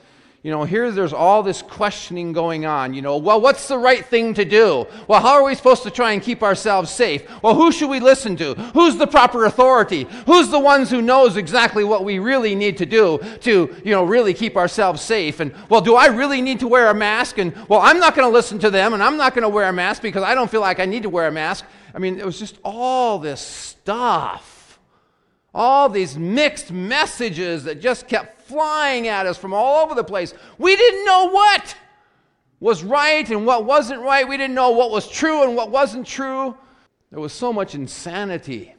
you 0.45 0.51
know, 0.51 0.63
here 0.63 0.91
there's 0.91 1.11
all 1.11 1.41
this 1.41 1.63
questioning 1.63 2.31
going 2.31 2.67
on. 2.67 2.93
You 2.93 3.01
know, 3.01 3.17
well, 3.17 3.41
what's 3.41 3.67
the 3.67 3.79
right 3.79 4.05
thing 4.05 4.35
to 4.35 4.45
do? 4.45 4.85
Well, 5.07 5.19
how 5.19 5.33
are 5.33 5.43
we 5.43 5.55
supposed 5.55 5.81
to 5.81 5.89
try 5.89 6.11
and 6.11 6.21
keep 6.21 6.43
ourselves 6.43 6.91
safe? 6.91 7.23
Well, 7.41 7.55
who 7.55 7.71
should 7.71 7.89
we 7.89 7.99
listen 7.99 8.35
to? 8.35 8.53
Who's 8.53 8.95
the 8.95 9.07
proper 9.07 9.45
authority? 9.45 10.03
Who's 10.27 10.49
the 10.49 10.59
ones 10.59 10.91
who 10.91 11.01
knows 11.01 11.35
exactly 11.35 11.83
what 11.83 12.05
we 12.05 12.19
really 12.19 12.53
need 12.53 12.77
to 12.77 12.85
do 12.85 13.17
to, 13.39 13.75
you 13.83 13.91
know, 13.91 14.03
really 14.03 14.35
keep 14.35 14.55
ourselves 14.55 15.01
safe? 15.01 15.39
And, 15.39 15.51
well, 15.67 15.81
do 15.81 15.95
I 15.95 16.09
really 16.09 16.43
need 16.43 16.59
to 16.59 16.67
wear 16.67 16.91
a 16.91 16.93
mask? 16.93 17.39
And, 17.39 17.51
well, 17.67 17.79
I'm 17.79 17.97
not 17.97 18.13
going 18.13 18.29
to 18.29 18.31
listen 18.31 18.59
to 18.59 18.69
them 18.69 18.93
and 18.93 19.01
I'm 19.01 19.17
not 19.17 19.33
going 19.33 19.41
to 19.41 19.49
wear 19.49 19.67
a 19.67 19.73
mask 19.73 20.03
because 20.03 20.21
I 20.21 20.35
don't 20.35 20.51
feel 20.51 20.61
like 20.61 20.79
I 20.79 20.85
need 20.85 21.01
to 21.01 21.09
wear 21.09 21.27
a 21.27 21.31
mask. 21.31 21.65
I 21.91 21.97
mean, 21.97 22.19
it 22.19 22.25
was 22.25 22.37
just 22.37 22.59
all 22.63 23.17
this 23.17 23.41
stuff 23.41 24.51
all 25.55 25.87
these 25.87 26.17
mixed 26.17 26.69
messages 26.69 27.63
that 27.63 27.79
just 27.79 28.09
kept 28.09 28.34
flying 28.45 29.07
at 29.07 29.25
us 29.25 29.37
from 29.37 29.53
all 29.53 29.83
over 29.83 29.95
the 29.95 30.03
place. 30.03 30.33
We 30.57 30.75
didn't 30.75 31.05
know 31.05 31.29
what 31.29 31.75
was 32.59 32.83
right 32.83 33.29
and 33.29 33.45
what 33.45 33.65
wasn't 33.65 34.01
right. 34.01 34.27
We 34.27 34.37
didn't 34.37 34.55
know 34.55 34.71
what 34.71 34.91
was 34.91 35.07
true 35.09 35.43
and 35.43 35.55
what 35.55 35.71
wasn't 35.71 36.07
true. 36.07 36.57
There 37.11 37.19
was 37.19 37.33
so 37.33 37.51
much 37.51 37.75
insanity. 37.75 38.73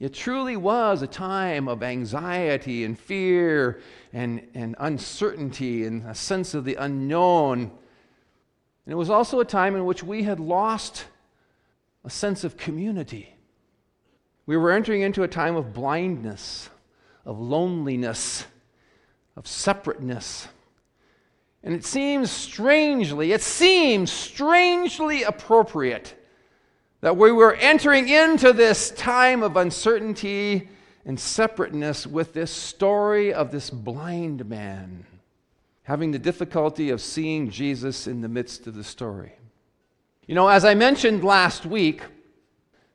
It 0.00 0.12
truly 0.14 0.56
was 0.56 1.02
a 1.02 1.06
time 1.06 1.68
of 1.68 1.82
anxiety 1.82 2.84
and 2.84 2.98
fear 2.98 3.80
and, 4.12 4.46
and 4.54 4.74
uncertainty 4.80 5.84
and 5.84 6.04
a 6.06 6.14
sense 6.14 6.54
of 6.54 6.64
the 6.64 6.74
unknown. 6.74 7.60
And 7.60 8.92
it 8.92 8.96
was 8.96 9.10
also 9.10 9.38
a 9.40 9.44
time 9.44 9.76
in 9.76 9.84
which 9.84 10.02
we 10.02 10.24
had 10.24 10.40
lost 10.40 11.04
a 12.04 12.10
sense 12.10 12.42
of 12.42 12.56
community. 12.56 13.36
We 14.44 14.56
were 14.56 14.72
entering 14.72 15.02
into 15.02 15.22
a 15.22 15.28
time 15.28 15.54
of 15.54 15.72
blindness, 15.72 16.68
of 17.24 17.38
loneliness, 17.38 18.44
of 19.36 19.46
separateness. 19.46 20.48
And 21.62 21.74
it 21.74 21.84
seems 21.84 22.30
strangely, 22.30 23.32
it 23.32 23.42
seems 23.42 24.10
strangely 24.10 25.22
appropriate 25.22 26.14
that 27.00 27.16
we 27.16 27.32
were 27.32 27.54
entering 27.54 28.08
into 28.08 28.52
this 28.52 28.90
time 28.90 29.42
of 29.42 29.56
uncertainty 29.56 30.68
and 31.04 31.18
separateness 31.18 32.06
with 32.06 32.32
this 32.32 32.50
story 32.50 33.32
of 33.32 33.50
this 33.50 33.70
blind 33.70 34.48
man 34.48 35.04
having 35.84 36.12
the 36.12 36.18
difficulty 36.18 36.90
of 36.90 37.00
seeing 37.00 37.50
Jesus 37.50 38.06
in 38.06 38.20
the 38.20 38.28
midst 38.28 38.66
of 38.66 38.74
the 38.74 38.84
story. 38.84 39.32
You 40.26 40.34
know, 40.34 40.48
as 40.48 40.64
I 40.64 40.74
mentioned 40.74 41.24
last 41.24 41.66
week, 41.66 42.02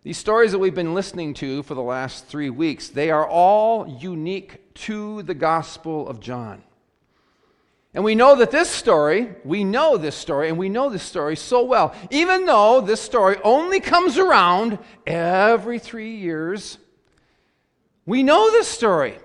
these 0.08 0.18
stories 0.18 0.54
that 0.54 0.60
we've 0.60 0.74
been 0.74 0.94
listening 0.94 1.34
to 1.34 1.62
for 1.64 1.74
the 1.74 1.82
last 1.82 2.28
three 2.28 2.50
weeks, 2.50 2.88
they 2.88 3.12
are 3.12 3.28
all 3.28 3.86
unique 4.00 4.74
to 4.74 5.22
the 5.24 5.34
Gospel 5.34 6.08
of 6.08 6.22
John. 6.22 6.64
And 7.94 8.06
we 8.06 8.16
know 8.16 8.38
that 8.38 8.50
this 8.50 8.70
story, 8.70 9.36
we 9.44 9.66
know 9.66 9.98
this 9.98 10.16
story, 10.16 10.48
and 10.48 10.58
we 10.58 10.70
know 10.70 10.90
this 10.90 11.04
story 11.04 11.36
so 11.36 11.66
well. 11.66 11.94
Even 12.10 12.46
though 12.46 12.80
this 12.80 13.02
story 13.02 13.36
only 13.44 13.82
comes 13.82 14.18
around 14.18 14.80
every 15.06 15.78
three 15.78 16.16
years, 16.16 16.78
we 18.06 18.24
know 18.24 18.50
this 18.50 18.70
story. 18.70 19.18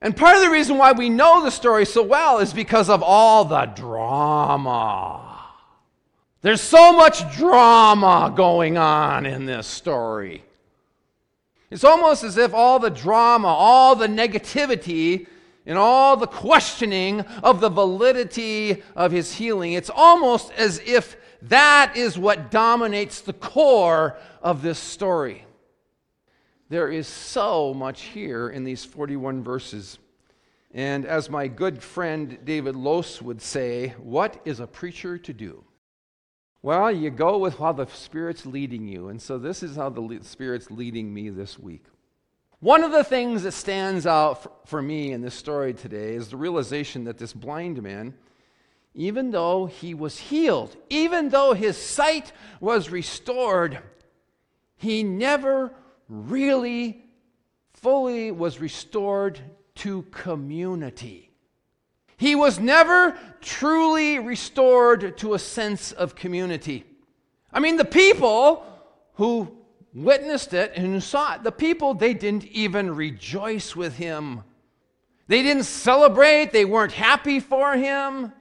And 0.00 0.16
part 0.16 0.36
of 0.36 0.42
the 0.42 0.50
reason 0.50 0.78
why 0.78 0.92
we 0.92 1.10
know 1.10 1.44
the 1.44 1.50
story 1.50 1.84
so 1.84 2.02
well 2.02 2.38
is 2.38 2.54
because 2.54 2.88
of 2.88 3.02
all 3.02 3.44
the 3.44 3.66
drama 3.66 5.23
there's 6.44 6.60
so 6.60 6.92
much 6.92 7.34
drama 7.38 8.30
going 8.36 8.76
on 8.76 9.24
in 9.24 9.46
this 9.46 9.66
story. 9.66 10.44
It's 11.70 11.84
almost 11.84 12.22
as 12.22 12.36
if 12.36 12.52
all 12.52 12.78
the 12.78 12.90
drama, 12.90 13.48
all 13.48 13.96
the 13.96 14.08
negativity, 14.08 15.26
and 15.64 15.78
all 15.78 16.18
the 16.18 16.26
questioning 16.26 17.22
of 17.42 17.60
the 17.60 17.70
validity 17.70 18.82
of 18.94 19.10
his 19.10 19.32
healing, 19.32 19.72
it's 19.72 19.88
almost 19.88 20.52
as 20.52 20.82
if 20.84 21.16
that 21.40 21.96
is 21.96 22.18
what 22.18 22.50
dominates 22.50 23.22
the 23.22 23.32
core 23.32 24.18
of 24.42 24.60
this 24.60 24.78
story. 24.78 25.46
There 26.68 26.90
is 26.90 27.06
so 27.06 27.72
much 27.72 28.02
here 28.02 28.50
in 28.50 28.64
these 28.64 28.84
41 28.84 29.42
verses. 29.42 29.98
And 30.74 31.06
as 31.06 31.30
my 31.30 31.48
good 31.48 31.82
friend 31.82 32.36
David 32.44 32.76
Lose 32.76 33.22
would 33.22 33.40
say, 33.40 33.94
what 33.96 34.42
is 34.44 34.60
a 34.60 34.66
preacher 34.66 35.16
to 35.16 35.32
do? 35.32 35.64
Well, 36.64 36.90
you 36.90 37.10
go 37.10 37.36
with 37.36 37.58
how 37.58 37.72
the 37.72 37.86
Spirit's 37.88 38.46
leading 38.46 38.88
you. 38.88 39.08
And 39.08 39.20
so 39.20 39.36
this 39.36 39.62
is 39.62 39.76
how 39.76 39.90
the 39.90 40.20
Spirit's 40.22 40.70
leading 40.70 41.12
me 41.12 41.28
this 41.28 41.58
week. 41.58 41.84
One 42.60 42.82
of 42.82 42.90
the 42.90 43.04
things 43.04 43.42
that 43.42 43.52
stands 43.52 44.06
out 44.06 44.66
for 44.66 44.80
me 44.80 45.12
in 45.12 45.20
this 45.20 45.34
story 45.34 45.74
today 45.74 46.14
is 46.14 46.28
the 46.28 46.38
realization 46.38 47.04
that 47.04 47.18
this 47.18 47.34
blind 47.34 47.82
man, 47.82 48.14
even 48.94 49.30
though 49.30 49.66
he 49.66 49.92
was 49.92 50.16
healed, 50.16 50.74
even 50.88 51.28
though 51.28 51.52
his 51.52 51.76
sight 51.76 52.32
was 52.60 52.88
restored, 52.88 53.80
he 54.74 55.02
never 55.02 55.70
really 56.08 57.04
fully 57.74 58.30
was 58.30 58.58
restored 58.58 59.38
to 59.74 60.00
community. 60.04 61.33
He 62.24 62.34
was 62.34 62.58
never 62.58 63.18
truly 63.42 64.18
restored 64.18 65.18
to 65.18 65.34
a 65.34 65.38
sense 65.38 65.92
of 65.92 66.14
community. 66.14 66.86
I 67.52 67.60
mean, 67.60 67.76
the 67.76 67.84
people 67.84 68.64
who 69.16 69.54
witnessed 69.92 70.54
it 70.54 70.72
and 70.74 70.86
who 70.86 71.00
saw 71.00 71.34
it, 71.34 71.42
the 71.42 71.52
people, 71.52 71.92
they 71.92 72.14
didn't 72.14 72.46
even 72.46 72.96
rejoice 72.96 73.76
with 73.76 73.98
him. 73.98 74.42
They 75.28 75.42
didn't 75.42 75.64
celebrate, 75.64 76.50
they 76.50 76.64
weren't 76.64 76.92
happy 76.92 77.40
for 77.40 77.76
him. 77.76 78.32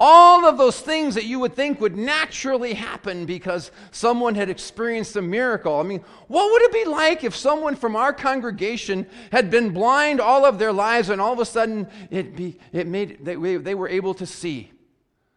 All 0.00 0.46
of 0.46 0.58
those 0.58 0.80
things 0.80 1.16
that 1.16 1.24
you 1.24 1.40
would 1.40 1.56
think 1.56 1.80
would 1.80 1.96
naturally 1.96 2.74
happen 2.74 3.26
because 3.26 3.72
someone 3.90 4.36
had 4.36 4.48
experienced 4.48 5.16
a 5.16 5.22
miracle. 5.22 5.80
I 5.80 5.82
mean, 5.82 6.04
what 6.28 6.52
would 6.52 6.62
it 6.62 6.72
be 6.72 6.84
like 6.84 7.24
if 7.24 7.34
someone 7.34 7.74
from 7.74 7.96
our 7.96 8.12
congregation 8.12 9.06
had 9.32 9.50
been 9.50 9.70
blind 9.70 10.20
all 10.20 10.44
of 10.44 10.60
their 10.60 10.72
lives 10.72 11.10
and 11.10 11.20
all 11.20 11.32
of 11.32 11.40
a 11.40 11.44
sudden 11.44 11.88
it, 12.10 12.36
be, 12.36 12.58
it 12.72 12.86
made, 12.86 13.24
they, 13.24 13.34
they 13.34 13.74
were 13.74 13.88
able 13.88 14.14
to 14.14 14.26
see? 14.26 14.70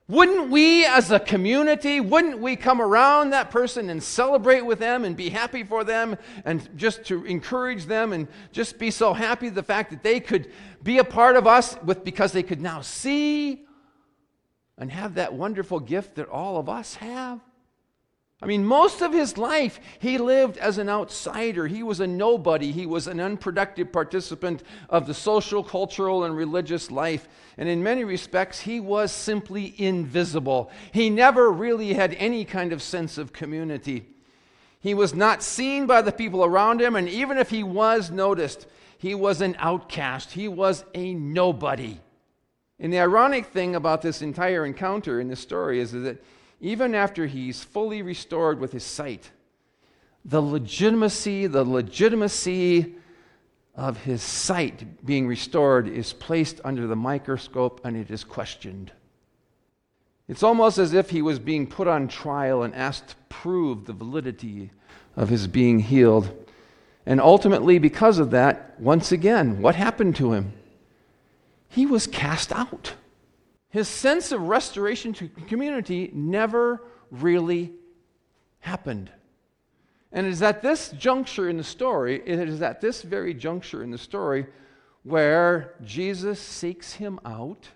Wouldn't 0.08 0.52
we 0.52 0.86
as 0.86 1.10
a 1.10 1.20
community, 1.20 2.00
wouldn't 2.00 2.40
we 2.40 2.56
come 2.56 2.82
around 2.82 3.32
that 3.32 3.50
person 3.50 3.90
and 3.90 4.04
celebrate 4.04 4.62
with 4.62 4.78
them 4.78 5.06
and 5.06 5.16
be 5.16 5.30
happy 5.30 5.64
for 5.64 5.84
them 5.84 6.18
and 6.46 6.70
just 6.76 7.06
to 7.06 7.26
encourage 7.26 7.86
them 7.86 8.14
and 8.14 8.28
just 8.52 8.78
be 8.78 8.92
so 8.92 9.14
happy 9.14 9.50
the 9.50 9.64
fact 9.64 9.90
that 9.90 10.04
they 10.04 10.20
could 10.20 10.52
be 10.84 11.00
a 11.00 11.04
part 11.04 11.36
of 11.36 11.48
us 11.48 11.78
with 11.84 12.04
because 12.04 12.32
they 12.32 12.44
could 12.44 12.62
now 12.62 12.82
see 12.82 13.66
and 14.82 14.92
have 14.92 15.14
that 15.14 15.34
wonderful 15.34 15.80
gift 15.80 16.16
that 16.16 16.28
all 16.28 16.58
of 16.58 16.68
us 16.68 16.96
have? 16.96 17.40
I 18.42 18.48
mean, 18.48 18.66
most 18.66 19.04
of 19.04 19.14
his 19.14 19.38
life, 19.38 19.80
he 20.00 20.18
lived 20.18 20.58
as 20.58 20.80
an 20.80 20.90
outsider. 20.90 21.68
He 21.68 21.84
was 21.84 22.00
a 22.00 22.08
nobody. 22.08 22.72
He 22.72 22.88
was 22.88 23.06
an 23.06 23.20
unproductive 23.20 23.92
participant 23.92 24.64
of 24.90 25.06
the 25.06 25.14
social, 25.14 25.64
cultural, 25.64 26.24
and 26.24 26.36
religious 26.36 26.90
life. 26.90 27.30
And 27.60 27.70
in 27.70 27.84
many 27.84 28.04
respects, 28.04 28.62
he 28.62 28.80
was 28.80 29.12
simply 29.12 29.76
invisible. 29.78 30.72
He 30.92 31.12
never 31.12 31.52
really 31.52 31.94
had 31.94 32.16
any 32.16 32.44
kind 32.44 32.74
of 32.74 32.82
sense 32.82 33.20
of 33.20 33.32
community. 33.32 34.08
He 34.80 34.96
was 34.96 35.14
not 35.14 35.44
seen 35.44 35.86
by 35.86 36.02
the 36.02 36.12
people 36.12 36.44
around 36.44 36.82
him, 36.82 36.96
and 36.96 37.08
even 37.08 37.38
if 37.38 37.52
he 37.52 37.62
was 37.62 38.10
noticed, 38.10 38.66
he 38.98 39.14
was 39.14 39.42
an 39.42 39.56
outcast. 39.60 40.32
He 40.32 40.48
was 40.48 40.84
a 40.96 41.14
nobody. 41.14 42.00
And 42.82 42.92
the 42.92 43.00
ironic 43.00 43.46
thing 43.46 43.76
about 43.76 44.02
this 44.02 44.24
entire 44.24 44.66
encounter 44.66 45.22
in 45.22 45.28
this 45.28 45.40
story 45.40 45.80
is 45.80 45.92
that 45.92 46.22
even 46.60 46.96
after 46.96 47.28
he's 47.28 47.64
fully 47.64 48.02
restored 48.02 48.60
with 48.60 48.72
his 48.72 48.84
sight, 48.84 49.30
the 50.26 50.42
legitimacy, 50.42 51.46
the 51.46 51.64
legitimacy 51.64 52.96
of 53.76 54.04
his 54.04 54.24
sight 54.24 55.06
being 55.06 55.28
restored 55.28 55.88
is 55.88 56.12
placed 56.12 56.60
under 56.64 56.88
the 56.88 56.96
microscope 56.96 57.82
and 57.84 57.96
it 57.96 58.10
is 58.10 58.24
questioned. 58.24 58.92
It's 60.28 60.44
almost 60.44 60.80
as 60.80 60.94
if 60.94 61.12
he 61.12 61.22
was 61.22 61.38
being 61.38 61.68
put 61.68 61.88
on 61.88 62.08
trial 62.08 62.64
and 62.64 62.74
asked 62.74 63.10
to 63.10 63.16
prove 63.30 63.86
the 63.86 63.94
validity 63.94 64.72
of 65.16 65.30
his 65.30 65.46
being 65.46 65.80
healed. 65.80 66.32
And 67.06 67.22
ultimately, 67.22 67.78
because 67.78 68.18
of 68.18 68.32
that, 68.32 68.80
once 68.80 69.12
again, 69.12 69.62
what 69.62 69.76
happened 69.76 70.16
to 70.16 70.34
him? 70.34 70.54
He 71.72 71.86
was 71.86 72.06
cast 72.06 72.52
out. 72.52 72.96
His 73.70 73.88
sense 73.88 74.34
of 74.34 74.42
restoration 74.42 75.14
to 75.14 75.30
community 75.48 76.12
never 76.14 76.84
really 77.10 77.72
happened. 78.60 79.10
And 80.12 80.28
it 80.28 80.32
is 80.32 80.42
at 80.42 80.62
this 80.62 80.90
juncture 80.90 81.50
in 81.50 81.56
the 81.56 81.64
story, 81.64 82.22
it 82.26 82.50
is 82.50 82.62
at 82.62 82.82
this 82.82 83.02
very 83.02 83.34
juncture 83.34 83.82
in 83.84 83.90
the 83.90 83.98
story 83.98 84.46
where 85.04 85.76
Jesus 85.86 86.40
seeks 86.42 86.94
him 86.94 87.20
out 87.24 87.70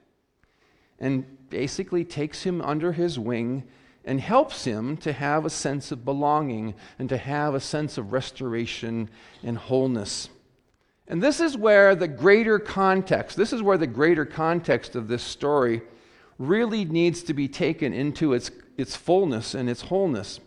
and 1.00 1.25
basically 1.50 2.04
takes 2.04 2.44
him 2.44 2.62
under 2.62 2.92
his 2.92 3.18
wing 3.18 3.64
and 4.04 4.20
helps 4.20 4.66
him 4.66 4.98
to 4.98 5.14
have 5.14 5.46
a 5.46 5.50
sense 5.50 5.94
of 5.94 6.04
belonging 6.04 6.75
and 7.00 7.08
to 7.08 7.18
have 7.18 7.56
a 7.56 7.62
sense 7.62 7.98
of 7.98 8.12
restoration 8.12 9.10
and 9.42 9.58
wholeness. 9.58 10.30
And 11.08 11.22
this 11.22 11.40
is 11.40 11.56
where 11.56 11.96
the 11.96 12.08
greater 12.08 12.58
context, 12.58 13.38
this 13.38 13.54
is 13.54 13.62
where 13.62 13.78
the 13.78 13.88
greater 13.88 14.26
context 14.26 14.96
of 14.96 15.08
this 15.08 15.24
story 15.24 15.82
really 16.40 16.84
needs 16.84 17.24
to 17.24 17.34
be 17.34 17.48
taken 17.48 17.94
into 17.94 18.34
its, 18.34 18.52
its 18.78 18.96
fullness 18.96 19.54
and 19.54 19.70
its 19.70 19.82
wholeness. 19.82 20.40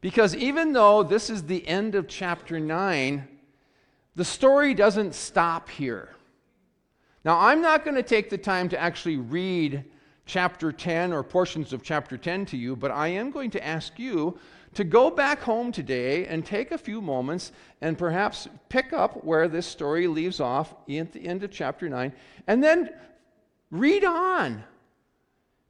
Because 0.00 0.34
even 0.36 0.72
though 0.72 1.02
this 1.02 1.30
is 1.30 1.44
the 1.44 1.66
end 1.66 1.94
of 1.94 2.08
chapter 2.08 2.60
9, 2.60 3.26
the 4.16 4.24
story 4.24 4.74
doesn't 4.74 5.14
stop 5.14 5.68
here. 5.68 6.10
Now, 7.24 7.38
I'm 7.38 7.60
not 7.60 7.84
going 7.84 7.96
to 7.96 8.02
take 8.02 8.30
the 8.30 8.38
time 8.38 8.68
to 8.70 8.80
actually 8.80 9.16
read 9.16 9.84
chapter 10.24 10.72
10 10.72 11.12
or 11.12 11.22
portions 11.22 11.72
of 11.72 11.82
chapter 11.82 12.16
10 12.16 12.46
to 12.46 12.56
you, 12.56 12.76
but 12.76 12.90
I 12.90 13.08
am 13.08 13.30
going 13.30 13.50
to 13.50 13.66
ask 13.66 13.98
you 13.98 14.38
to 14.74 14.84
go 14.84 15.10
back 15.10 15.40
home 15.40 15.72
today 15.72 16.26
and 16.26 16.44
take 16.44 16.70
a 16.70 16.78
few 16.78 17.00
moments 17.00 17.52
and 17.80 17.98
perhaps 17.98 18.48
pick 18.68 18.92
up 18.92 19.24
where 19.24 19.48
this 19.48 19.66
story 19.66 20.06
leaves 20.06 20.40
off 20.40 20.74
at 20.88 21.12
the 21.12 21.26
end 21.26 21.42
of 21.42 21.50
chapter 21.50 21.88
9 21.88 22.12
and 22.46 22.62
then 22.62 22.90
read 23.70 24.04
on. 24.04 24.62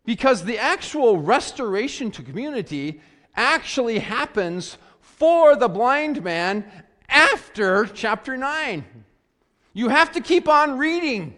Because 0.05 0.45
the 0.45 0.59
actual 0.59 1.19
restoration 1.19 2.11
to 2.13 2.23
community 2.23 3.01
actually 3.37 4.01
happens 4.01 4.77
for 5.01 5.57
the 5.57 5.69
blind 5.69 6.23
man 6.23 6.65
after 7.09 7.87
chapter 7.87 8.37
9. 8.37 8.85
You 9.73 9.89
have 9.89 10.13
to 10.13 10.21
keep 10.21 10.49
on 10.49 10.79
reading. 10.79 11.35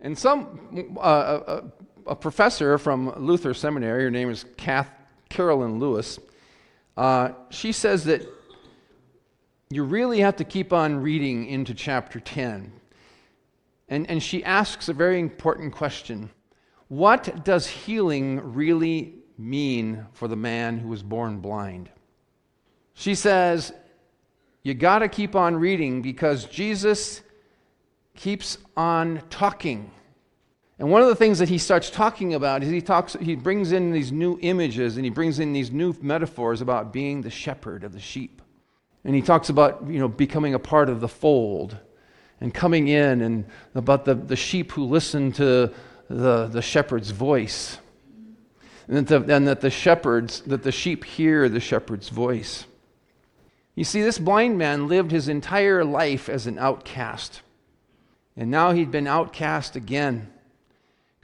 And 0.00 0.16
some, 0.16 0.96
uh, 0.96 1.00
uh, 1.00 1.62
a 2.06 2.16
professor 2.16 2.78
from 2.78 3.12
Luther 3.24 3.54
Seminary, 3.54 4.04
her 4.04 4.10
name 4.10 4.30
is 4.30 4.44
Kath, 4.56 4.90
Karoline 5.30 5.80
Lewis, 5.80 6.18
uh, 6.96 7.30
she 7.50 7.72
says 7.72 8.04
that 8.04 8.26
you 9.70 9.84
really 9.84 10.20
have 10.20 10.36
to 10.36 10.44
keep 10.44 10.72
on 10.72 10.96
reading 10.96 11.46
into 11.46 11.74
chapter 11.74 12.20
10. 12.20 12.72
And, 13.88 14.10
and 14.10 14.22
she 14.22 14.44
asks 14.44 14.88
a 14.88 14.92
very 14.92 15.20
important 15.20 15.72
question 15.72 16.30
What 16.88 17.44
does 17.44 17.66
healing 17.66 18.54
really 18.54 19.14
mean 19.38 20.06
for 20.12 20.28
the 20.28 20.36
man 20.36 20.78
who 20.78 20.88
was 20.88 21.02
born 21.02 21.40
blind? 21.40 21.90
She 22.94 23.14
says, 23.14 23.72
You 24.62 24.74
got 24.74 25.00
to 25.00 25.08
keep 25.08 25.36
on 25.36 25.56
reading 25.56 26.02
because 26.02 26.46
Jesus 26.46 27.22
keeps 28.14 28.58
on 28.76 29.22
talking. 29.28 29.90
And 30.78 30.90
one 30.90 31.00
of 31.00 31.08
the 31.08 31.14
things 31.14 31.38
that 31.38 31.48
he 31.48 31.58
starts 31.58 31.88
talking 31.88 32.34
about 32.34 32.62
is 32.62 32.70
he 32.70 32.82
talks 32.82 33.14
he 33.14 33.34
brings 33.34 33.72
in 33.72 33.92
these 33.92 34.12
new 34.12 34.38
images 34.42 34.96
and 34.96 35.04
he 35.04 35.10
brings 35.10 35.38
in 35.38 35.52
these 35.52 35.70
new 35.70 35.94
metaphors 36.02 36.60
about 36.60 36.92
being 36.92 37.22
the 37.22 37.30
shepherd 37.30 37.82
of 37.82 37.92
the 37.92 38.00
sheep. 38.00 38.42
And 39.04 39.14
he 39.14 39.22
talks 39.22 39.48
about, 39.48 39.86
you 39.88 39.98
know, 39.98 40.08
becoming 40.08 40.52
a 40.54 40.58
part 40.58 40.88
of 40.88 41.00
the 41.00 41.08
fold 41.08 41.78
and 42.40 42.52
coming 42.52 42.88
in 42.88 43.22
and 43.22 43.46
about 43.74 44.04
the, 44.04 44.14
the 44.14 44.36
sheep 44.36 44.72
who 44.72 44.84
listen 44.84 45.32
to 45.32 45.72
the, 46.10 46.46
the 46.48 46.60
shepherd's 46.60 47.10
voice. 47.10 47.78
And 48.88 49.06
that, 49.06 49.26
the, 49.26 49.34
and 49.34 49.48
that 49.48 49.62
the 49.62 49.70
shepherds, 49.70 50.42
that 50.42 50.62
the 50.62 50.72
sheep 50.72 51.04
hear 51.04 51.48
the 51.48 51.60
shepherd's 51.60 52.08
voice. 52.08 52.66
You 53.74 53.84
see, 53.84 54.02
this 54.02 54.18
blind 54.18 54.58
man 54.58 54.88
lived 54.88 55.10
his 55.10 55.28
entire 55.28 55.84
life 55.84 56.28
as 56.28 56.46
an 56.46 56.58
outcast. 56.58 57.42
And 58.36 58.50
now 58.50 58.72
he'd 58.72 58.90
been 58.90 59.06
outcast 59.06 59.76
again. 59.76 60.30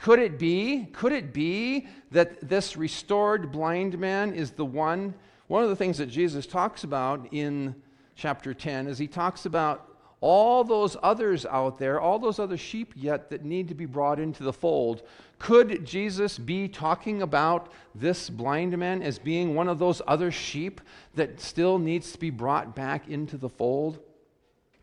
Could 0.03 0.19
it 0.19 0.37
be, 0.37 0.89
could 0.93 1.13
it 1.13 1.33
be 1.33 1.87
that 2.11 2.49
this 2.49 2.77
restored 2.77 3.53
blind 3.53 3.97
man 4.01 4.35
is 4.35 4.51
the 4.51 4.65
one? 4.65 5.15
One 5.47 5.63
of 5.63 5.69
the 5.69 5.77
things 5.77 5.97
that 5.99 6.07
Jesus 6.07 6.45
talks 6.45 6.83
about 6.83 7.29
in 7.31 7.77
chapter 8.17 8.53
10 8.53 8.89
is 8.89 8.99
he 8.99 9.07
talks 9.07 9.47
about 9.47 9.97
all 10.21 10.65
those 10.65 10.97
others 11.05 11.47
out 11.47 11.79
there, 11.79 12.01
all 12.01 12.19
those 12.19 12.41
other 12.41 12.57
sheep 12.57 12.95
yet 12.97 13.31
that 13.31 13.45
need 13.45 13.69
to 13.69 13.77
be 13.77 13.87
brought 13.87 14.19
into 14.19 14.43
the 14.43 14.53
fold. 14.53 15.05
Could 15.39 15.85
Jesus 15.85 16.37
be 16.37 16.67
talking 16.67 17.23
about 17.23 17.71
this 17.95 18.29
blind 18.29 18.77
man 18.77 19.03
as 19.03 19.21
being 19.21 19.55
one 19.55 19.69
of 19.69 19.79
those 19.79 20.03
other 20.09 20.33
sheep 20.33 20.81
that 21.15 21.41
still 21.41 21.79
needs 21.79 22.11
to 22.11 22.19
be 22.19 22.31
brought 22.31 22.75
back 22.75 23.09
into 23.09 23.37
the 23.37 23.49
fold? 23.49 24.01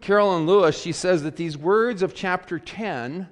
Karoline 0.01 0.45
Lewis, 0.45 0.79
she 0.79 0.93
says 0.93 1.23
that 1.23 1.35
these 1.35 1.57
words 1.57 2.01
of 2.01 2.15
chapter 2.15 2.57
10 2.57 3.27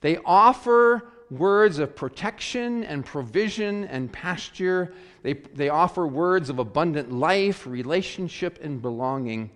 they 0.00 0.18
offer 0.24 1.10
words 1.30 1.78
of 1.78 1.94
protection 1.94 2.84
and 2.84 3.04
provision 3.04 3.84
and 3.84 4.12
pasture. 4.12 4.92
They, 5.22 5.34
they 5.34 5.68
offer 5.68 6.06
words 6.06 6.50
of 6.50 6.58
abundant 6.58 7.12
life, 7.12 7.66
relationship, 7.66 8.58
and 8.62 8.82
belonging. 8.82 9.50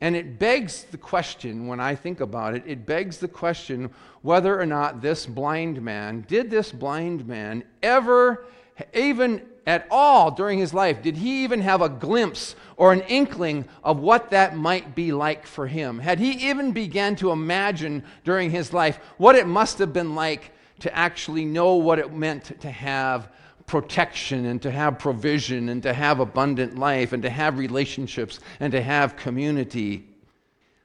And 0.00 0.14
it 0.14 0.38
begs 0.38 0.84
the 0.84 0.98
question, 0.98 1.66
when 1.66 1.80
I 1.80 1.94
think 1.94 2.20
about 2.20 2.54
it, 2.54 2.64
it 2.66 2.84
begs 2.84 3.16
the 3.18 3.28
question 3.28 3.90
whether 4.20 4.60
or 4.60 4.66
not 4.66 5.00
this 5.00 5.24
blind 5.24 5.80
man, 5.80 6.26
did 6.28 6.50
this 6.50 6.70
blind 6.70 7.26
man 7.26 7.64
ever, 7.82 8.44
even 8.92 9.42
at 9.66 9.86
all 9.90 10.30
during 10.30 10.58
his 10.58 10.72
life, 10.72 11.02
did 11.02 11.16
he 11.16 11.42
even 11.42 11.60
have 11.60 11.82
a 11.82 11.88
glimpse 11.88 12.54
or 12.76 12.92
an 12.92 13.00
inkling 13.02 13.64
of 13.82 13.98
what 13.98 14.30
that 14.30 14.56
might 14.56 14.94
be 14.94 15.10
like 15.12 15.46
for 15.46 15.66
him? 15.66 15.98
Had 15.98 16.20
he 16.20 16.48
even 16.48 16.72
began 16.72 17.16
to 17.16 17.32
imagine 17.32 18.04
during 18.24 18.50
his 18.50 18.72
life 18.72 19.00
what 19.18 19.34
it 19.34 19.46
must 19.46 19.78
have 19.78 19.92
been 19.92 20.14
like 20.14 20.52
to 20.80 20.94
actually 20.94 21.44
know 21.44 21.74
what 21.74 21.98
it 21.98 22.12
meant 22.12 22.60
to 22.60 22.70
have 22.70 23.28
protection 23.66 24.46
and 24.46 24.62
to 24.62 24.70
have 24.70 24.98
provision 24.98 25.70
and 25.70 25.82
to 25.82 25.92
have 25.92 26.20
abundant 26.20 26.78
life 26.78 27.12
and 27.12 27.22
to 27.24 27.30
have 27.30 27.58
relationships 27.58 28.38
and 28.60 28.70
to 28.70 28.80
have 28.80 29.16
community? 29.16 30.06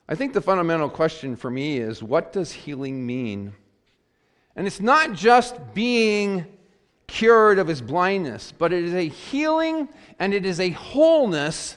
I 0.10 0.16
think 0.16 0.34
the 0.34 0.42
fundamental 0.42 0.90
question 0.90 1.36
for 1.36 1.52
me 1.52 1.78
is 1.78 2.02
what 2.02 2.34
does 2.34 2.52
healing 2.52 3.06
mean? 3.06 3.54
And 4.56 4.66
it's 4.66 4.82
not 4.82 5.14
just 5.14 5.56
being 5.74 6.46
cured 7.12 7.60
of 7.60 7.68
his 7.68 7.82
blindness, 7.82 8.54
but 8.58 8.72
it 8.72 8.86
is 8.86 8.94
a 8.94 9.08
healing 9.08 9.90
and 10.18 10.34
it 10.34 10.46
is 10.46 10.62
a 10.62 10.70
wholeness 10.70 11.76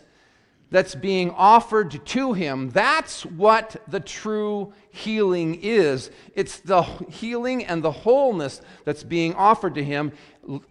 that's 0.71 0.95
being 0.95 1.31
offered 1.33 2.07
to 2.07 2.33
him. 2.35 2.71
That's 2.71 3.27
what 3.27 3.77
the 3.89 3.99
true 3.99 4.73
healing 4.91 5.59
is. 5.61 6.13
It's 6.37 6.61
the 6.61 6.83
healing 6.83 7.65
and 7.65 7.83
the 7.83 7.91
wholeness 7.91 8.61
that's 8.85 9.03
being 9.03 9.35
offered 9.35 9.75
to 9.75 9.85
him 9.85 10.13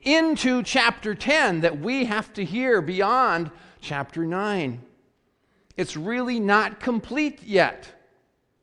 into 0.01 0.63
chapter 0.63 1.13
10 1.13 1.61
that 1.61 1.79
we 1.79 2.05
have 2.05 2.31
to 2.33 2.45
hear 2.45 2.81
beyond 2.81 3.51
chapter 3.81 4.25
9. 4.25 4.81
It's 5.75 5.97
really 5.97 6.39
not 6.39 6.79
complete 6.79 7.43
yet. 7.43 7.91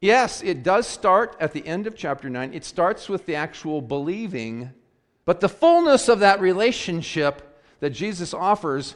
Yes, 0.01 0.43
it 0.43 0.63
does 0.63 0.87
start 0.87 1.37
at 1.41 1.53
the 1.53 1.67
end 1.67 1.87
of 1.87 1.95
chapter 1.95 2.31
9. 2.31 2.55
It 2.55 2.65
starts 2.65 3.07
with 3.07 3.27
the 3.27 3.35
actual 3.35 3.83
believing 3.83 4.73
but 5.25 5.41
the 5.41 5.49
fullness 5.49 6.09
of 6.09 6.21
that 6.21 6.41
relationship 6.41 7.63
that 7.81 7.91
Jesus 7.91 8.35
offers 8.35 8.95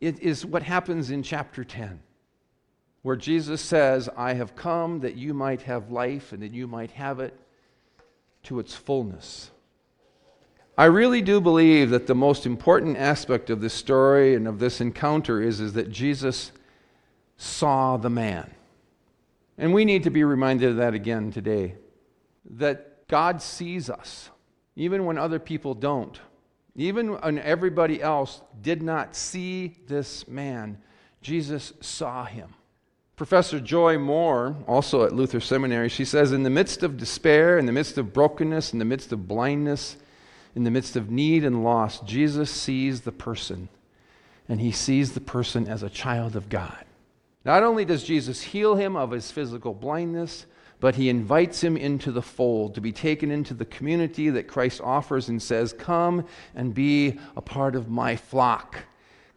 is 0.00 0.46
what 0.46 0.62
happens 0.62 1.10
in 1.10 1.22
chapter 1.22 1.64
10, 1.64 2.00
where 3.02 3.16
Jesus 3.16 3.60
says, 3.60 4.08
I 4.16 4.34
have 4.34 4.54
come 4.54 5.00
that 5.00 5.16
you 5.16 5.34
might 5.34 5.62
have 5.62 5.90
life 5.90 6.32
and 6.32 6.42
that 6.42 6.52
you 6.52 6.66
might 6.66 6.92
have 6.92 7.20
it 7.20 7.34
to 8.44 8.60
its 8.60 8.74
fullness. 8.74 9.50
I 10.76 10.84
really 10.84 11.22
do 11.22 11.40
believe 11.40 11.90
that 11.90 12.06
the 12.06 12.14
most 12.14 12.46
important 12.46 12.96
aspect 12.96 13.50
of 13.50 13.60
this 13.60 13.74
story 13.74 14.36
and 14.36 14.46
of 14.46 14.60
this 14.60 14.80
encounter 14.80 15.42
is, 15.42 15.58
is 15.58 15.72
that 15.72 15.90
Jesus 15.90 16.52
saw 17.36 17.96
the 17.96 18.10
man. 18.10 18.52
And 19.58 19.74
we 19.74 19.84
need 19.84 20.04
to 20.04 20.10
be 20.10 20.22
reminded 20.22 20.70
of 20.70 20.76
that 20.76 20.94
again 20.94 21.32
today 21.32 21.74
that 22.50 23.08
God 23.08 23.42
sees 23.42 23.90
us 23.90 24.30
even 24.78 25.04
when 25.04 25.18
other 25.18 25.40
people 25.40 25.74
don't. 25.74 26.20
Even 26.76 27.20
when 27.20 27.40
everybody 27.40 28.00
else 28.00 28.40
did 28.62 28.80
not 28.80 29.16
see 29.16 29.74
this 29.88 30.28
man, 30.28 30.78
Jesus 31.20 31.72
saw 31.80 32.24
him. 32.24 32.54
Professor 33.16 33.58
Joy 33.58 33.98
Moore, 33.98 34.56
also 34.68 35.02
at 35.02 35.12
Luther 35.12 35.40
Seminary, 35.40 35.88
she 35.88 36.04
says, 36.04 36.30
In 36.30 36.44
the 36.44 36.50
midst 36.50 36.84
of 36.84 36.96
despair, 36.96 37.58
in 37.58 37.66
the 37.66 37.72
midst 37.72 37.98
of 37.98 38.12
brokenness, 38.12 38.72
in 38.72 38.78
the 38.78 38.84
midst 38.84 39.10
of 39.10 39.26
blindness, 39.26 39.96
in 40.54 40.62
the 40.62 40.70
midst 40.70 40.94
of 40.94 41.10
need 41.10 41.44
and 41.44 41.64
loss, 41.64 41.98
Jesus 42.02 42.48
sees 42.48 43.00
the 43.00 43.10
person, 43.10 43.68
and 44.48 44.60
he 44.60 44.70
sees 44.70 45.12
the 45.12 45.20
person 45.20 45.66
as 45.66 45.82
a 45.82 45.90
child 45.90 46.36
of 46.36 46.48
God. 46.48 46.84
Not 47.44 47.64
only 47.64 47.84
does 47.84 48.04
Jesus 48.04 48.40
heal 48.40 48.76
him 48.76 48.94
of 48.94 49.10
his 49.10 49.32
physical 49.32 49.74
blindness, 49.74 50.46
but 50.80 50.94
he 50.94 51.08
invites 51.08 51.62
him 51.62 51.76
into 51.76 52.12
the 52.12 52.22
fold 52.22 52.74
to 52.74 52.80
be 52.80 52.92
taken 52.92 53.30
into 53.30 53.54
the 53.54 53.64
community 53.64 54.30
that 54.30 54.46
Christ 54.46 54.80
offers 54.80 55.28
and 55.28 55.42
says, 55.42 55.72
Come 55.72 56.26
and 56.54 56.72
be 56.72 57.18
a 57.36 57.42
part 57.42 57.74
of 57.74 57.88
my 57.88 58.16
flock. 58.16 58.84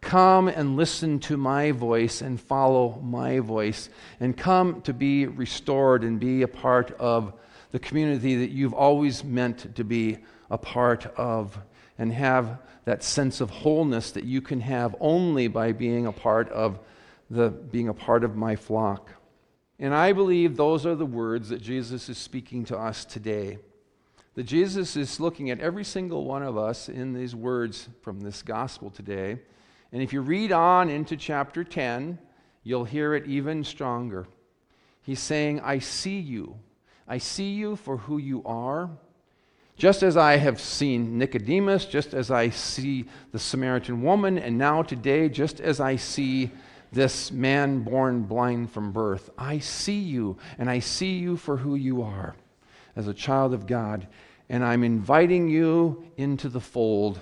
Come 0.00 0.48
and 0.48 0.76
listen 0.76 1.20
to 1.20 1.36
my 1.36 1.72
voice 1.72 2.22
and 2.22 2.40
follow 2.40 3.00
my 3.02 3.38
voice, 3.38 3.88
and 4.20 4.36
come 4.36 4.82
to 4.82 4.92
be 4.92 5.26
restored 5.26 6.02
and 6.02 6.18
be 6.18 6.42
a 6.42 6.48
part 6.48 6.90
of 6.98 7.32
the 7.70 7.78
community 7.78 8.36
that 8.36 8.50
you've 8.50 8.74
always 8.74 9.24
meant 9.24 9.74
to 9.76 9.84
be 9.84 10.18
a 10.50 10.58
part 10.58 11.06
of, 11.16 11.58
and 11.98 12.12
have 12.12 12.58
that 12.84 13.02
sense 13.02 13.40
of 13.40 13.50
wholeness 13.50 14.10
that 14.12 14.24
you 14.24 14.40
can 14.40 14.60
have 14.60 14.94
only 15.00 15.46
by 15.46 15.72
being 15.72 16.06
a 16.06 16.12
part 16.12 16.48
of 16.50 16.78
the 17.30 17.48
being 17.48 17.88
a 17.88 17.94
part 17.94 18.24
of 18.24 18.36
my 18.36 18.56
flock. 18.56 19.10
And 19.82 19.92
I 19.96 20.12
believe 20.12 20.56
those 20.56 20.86
are 20.86 20.94
the 20.94 21.04
words 21.04 21.48
that 21.48 21.60
Jesus 21.60 22.08
is 22.08 22.16
speaking 22.16 22.64
to 22.66 22.78
us 22.78 23.04
today. 23.04 23.58
That 24.36 24.44
Jesus 24.44 24.96
is 24.96 25.18
looking 25.18 25.50
at 25.50 25.58
every 25.58 25.82
single 25.82 26.24
one 26.24 26.44
of 26.44 26.56
us 26.56 26.88
in 26.88 27.12
these 27.12 27.34
words 27.34 27.88
from 28.00 28.20
this 28.20 28.42
gospel 28.42 28.90
today. 28.90 29.40
And 29.90 30.00
if 30.00 30.12
you 30.12 30.20
read 30.20 30.52
on 30.52 30.88
into 30.88 31.16
chapter 31.16 31.64
10, 31.64 32.16
you'll 32.62 32.84
hear 32.84 33.14
it 33.14 33.26
even 33.26 33.64
stronger. 33.64 34.28
He's 35.02 35.18
saying, 35.18 35.58
I 35.58 35.80
see 35.80 36.20
you. 36.20 36.60
I 37.08 37.18
see 37.18 37.50
you 37.50 37.74
for 37.74 37.96
who 37.96 38.18
you 38.18 38.44
are. 38.44 38.88
Just 39.76 40.04
as 40.04 40.16
I 40.16 40.36
have 40.36 40.60
seen 40.60 41.18
Nicodemus, 41.18 41.86
just 41.86 42.14
as 42.14 42.30
I 42.30 42.50
see 42.50 43.06
the 43.32 43.40
Samaritan 43.40 44.00
woman, 44.00 44.38
and 44.38 44.56
now 44.56 44.84
today, 44.84 45.28
just 45.28 45.60
as 45.60 45.80
I 45.80 45.96
see 45.96 46.52
this 46.92 47.32
man 47.32 47.82
born 47.82 48.22
blind 48.22 48.70
from 48.70 48.92
birth, 48.92 49.30
I 49.38 49.58
see 49.58 49.98
you, 49.98 50.36
and 50.58 50.70
I 50.70 50.78
see 50.78 51.18
you 51.18 51.36
for 51.36 51.56
who 51.56 51.74
you 51.74 52.02
are 52.02 52.36
as 52.94 53.08
a 53.08 53.14
child 53.14 53.54
of 53.54 53.66
God. 53.66 54.06
And 54.48 54.62
I'm 54.62 54.84
inviting 54.84 55.48
you 55.48 56.04
into 56.18 56.50
the 56.50 56.60
fold, 56.60 57.20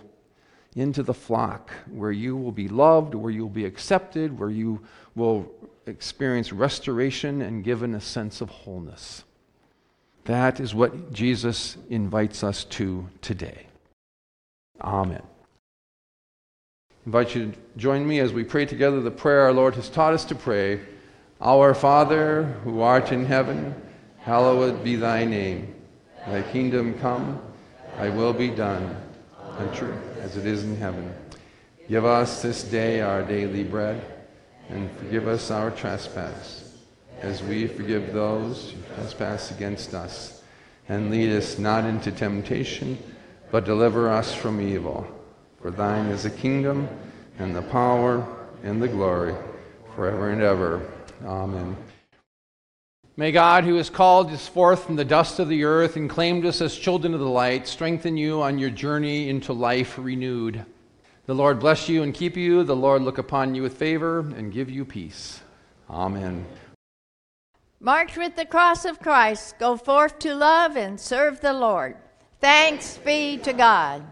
into 0.75 1.05
the 1.05 1.15
flock, 1.15 1.71
where 1.89 2.11
you 2.11 2.37
will 2.37 2.53
be 2.53 2.69
loved, 2.69 3.15
where 3.15 3.31
you'll 3.31 3.49
be 3.49 3.65
accepted, 3.65 4.37
where 4.39 4.51
you 4.51 4.81
will 5.15 5.49
experience 5.87 6.53
restoration 6.53 7.43
and 7.43 7.63
given 7.65 7.95
a 7.95 8.01
sense 8.01 8.41
of 8.41 8.51
wholeness. 8.51 9.25
That 10.25 10.61
is 10.61 10.75
what 10.75 11.13
Jesus 11.13 11.77
invites 11.89 12.43
us 12.43 12.65
to 12.65 13.09
today. 13.23 13.67
Amen. 14.81 15.23
Invite 17.11 17.35
you 17.35 17.51
to 17.51 17.59
join 17.77 18.07
me 18.07 18.21
as 18.21 18.33
we 18.33 18.45
pray 18.45 18.65
together 18.65 19.01
the 19.01 19.11
prayer 19.11 19.41
our 19.41 19.53
Lord 19.53 19.75
has 19.75 19.89
taught 19.89 20.15
us 20.15 20.25
to 20.27 20.37
pray. 20.37 20.79
Our 21.41 21.75
Father, 21.75 22.45
who 22.63 22.83
art 22.83 23.11
in 23.11 23.27
heaven, 23.27 23.75
hallowed 24.21 24.85
be 24.85 24.95
thy 24.95 25.25
name. 25.25 25.75
Thy 26.29 26.43
kingdom 26.43 26.97
come, 27.01 27.43
thy 27.97 28.11
will 28.11 28.33
be 28.33 28.49
done, 28.49 28.95
on 29.41 29.75
true 29.75 29.99
as 30.21 30.37
it 30.37 30.47
is 30.47 30.63
in 30.63 30.77
heaven. 30.77 31.13
Give 31.89 32.05
us 32.05 32.43
this 32.43 32.63
day 32.63 33.01
our 33.01 33.25
daily 33.25 33.65
bread, 33.65 34.01
and 34.69 34.89
forgive 34.99 35.27
us 35.27 35.51
our 35.51 35.73
trespass, 35.73 36.79
as 37.23 37.43
we 37.43 37.67
forgive 37.67 38.13
those 38.13 38.71
who 38.71 38.95
trespass 38.95 39.51
against 39.51 39.95
us. 39.95 40.45
And 40.89 41.11
lead 41.11 41.33
us 41.33 41.59
not 41.59 41.85
into 41.85 42.13
temptation, 42.13 42.99
but 43.51 43.65
deliver 43.65 44.09
us 44.09 44.33
from 44.33 44.61
evil. 44.61 45.20
For 45.61 45.71
thine 45.71 46.07
is 46.07 46.23
the 46.23 46.31
kingdom, 46.31 46.89
and 47.39 47.55
the 47.55 47.63
power, 47.63 48.27
and 48.63 48.81
the 48.83 48.89
glory, 48.89 49.35
forever 49.95 50.31
and 50.31 50.43
ever. 50.43 50.87
Amen. 51.25 51.77
May 53.17 53.33
God, 53.33 53.65
who 53.65 53.75
has 53.75 53.91
called 53.91 54.31
us 54.31 54.49
forth 54.49 54.85
from 54.85 54.97
the 54.97 55.05
dust 55.05 55.39
of 55.39 55.49
the 55.49 55.65
earth 55.65 55.97
and 55.97 56.09
claimed 56.09 56.47
us 56.47 56.63
as 56.63 56.75
children 56.75 57.13
of 57.13 57.21
the 57.21 57.29
light, 57.29 57.69
strengthen 57.69 58.17
you 58.17 58.41
on 58.41 58.59
your 58.59 58.71
journey 58.71 59.29
into 59.29 59.53
life 59.53 59.99
renewed. 59.99 60.65
The 61.27 61.35
Lord 61.35 61.61
bless 61.61 61.89
you 61.89 62.03
and 62.03 62.15
keep 62.15 62.37
you. 62.37 62.65
The 62.65 62.75
Lord 62.75 63.03
look 63.03 63.19
upon 63.19 63.55
you 63.55 63.63
with 63.63 63.77
favor 63.77 64.21
and 64.21 64.53
give 64.53 64.71
you 64.71 64.87
peace. 64.87 65.41
Amen. 65.91 66.47
March 67.79 68.17
with 68.17 68.37
the 68.37 68.47
cross 68.47 68.85
of 68.85 69.01
Christ. 69.01 69.59
Go 69.59 69.77
forth 69.77 70.19
to 70.21 70.35
love 70.35 70.77
and 70.77 70.99
serve 70.99 71.41
the 71.41 71.53
Lord. 71.53 71.97
Thanks 72.41 72.97
be 72.99 73.37
to 73.39 73.53
God. 73.53 74.03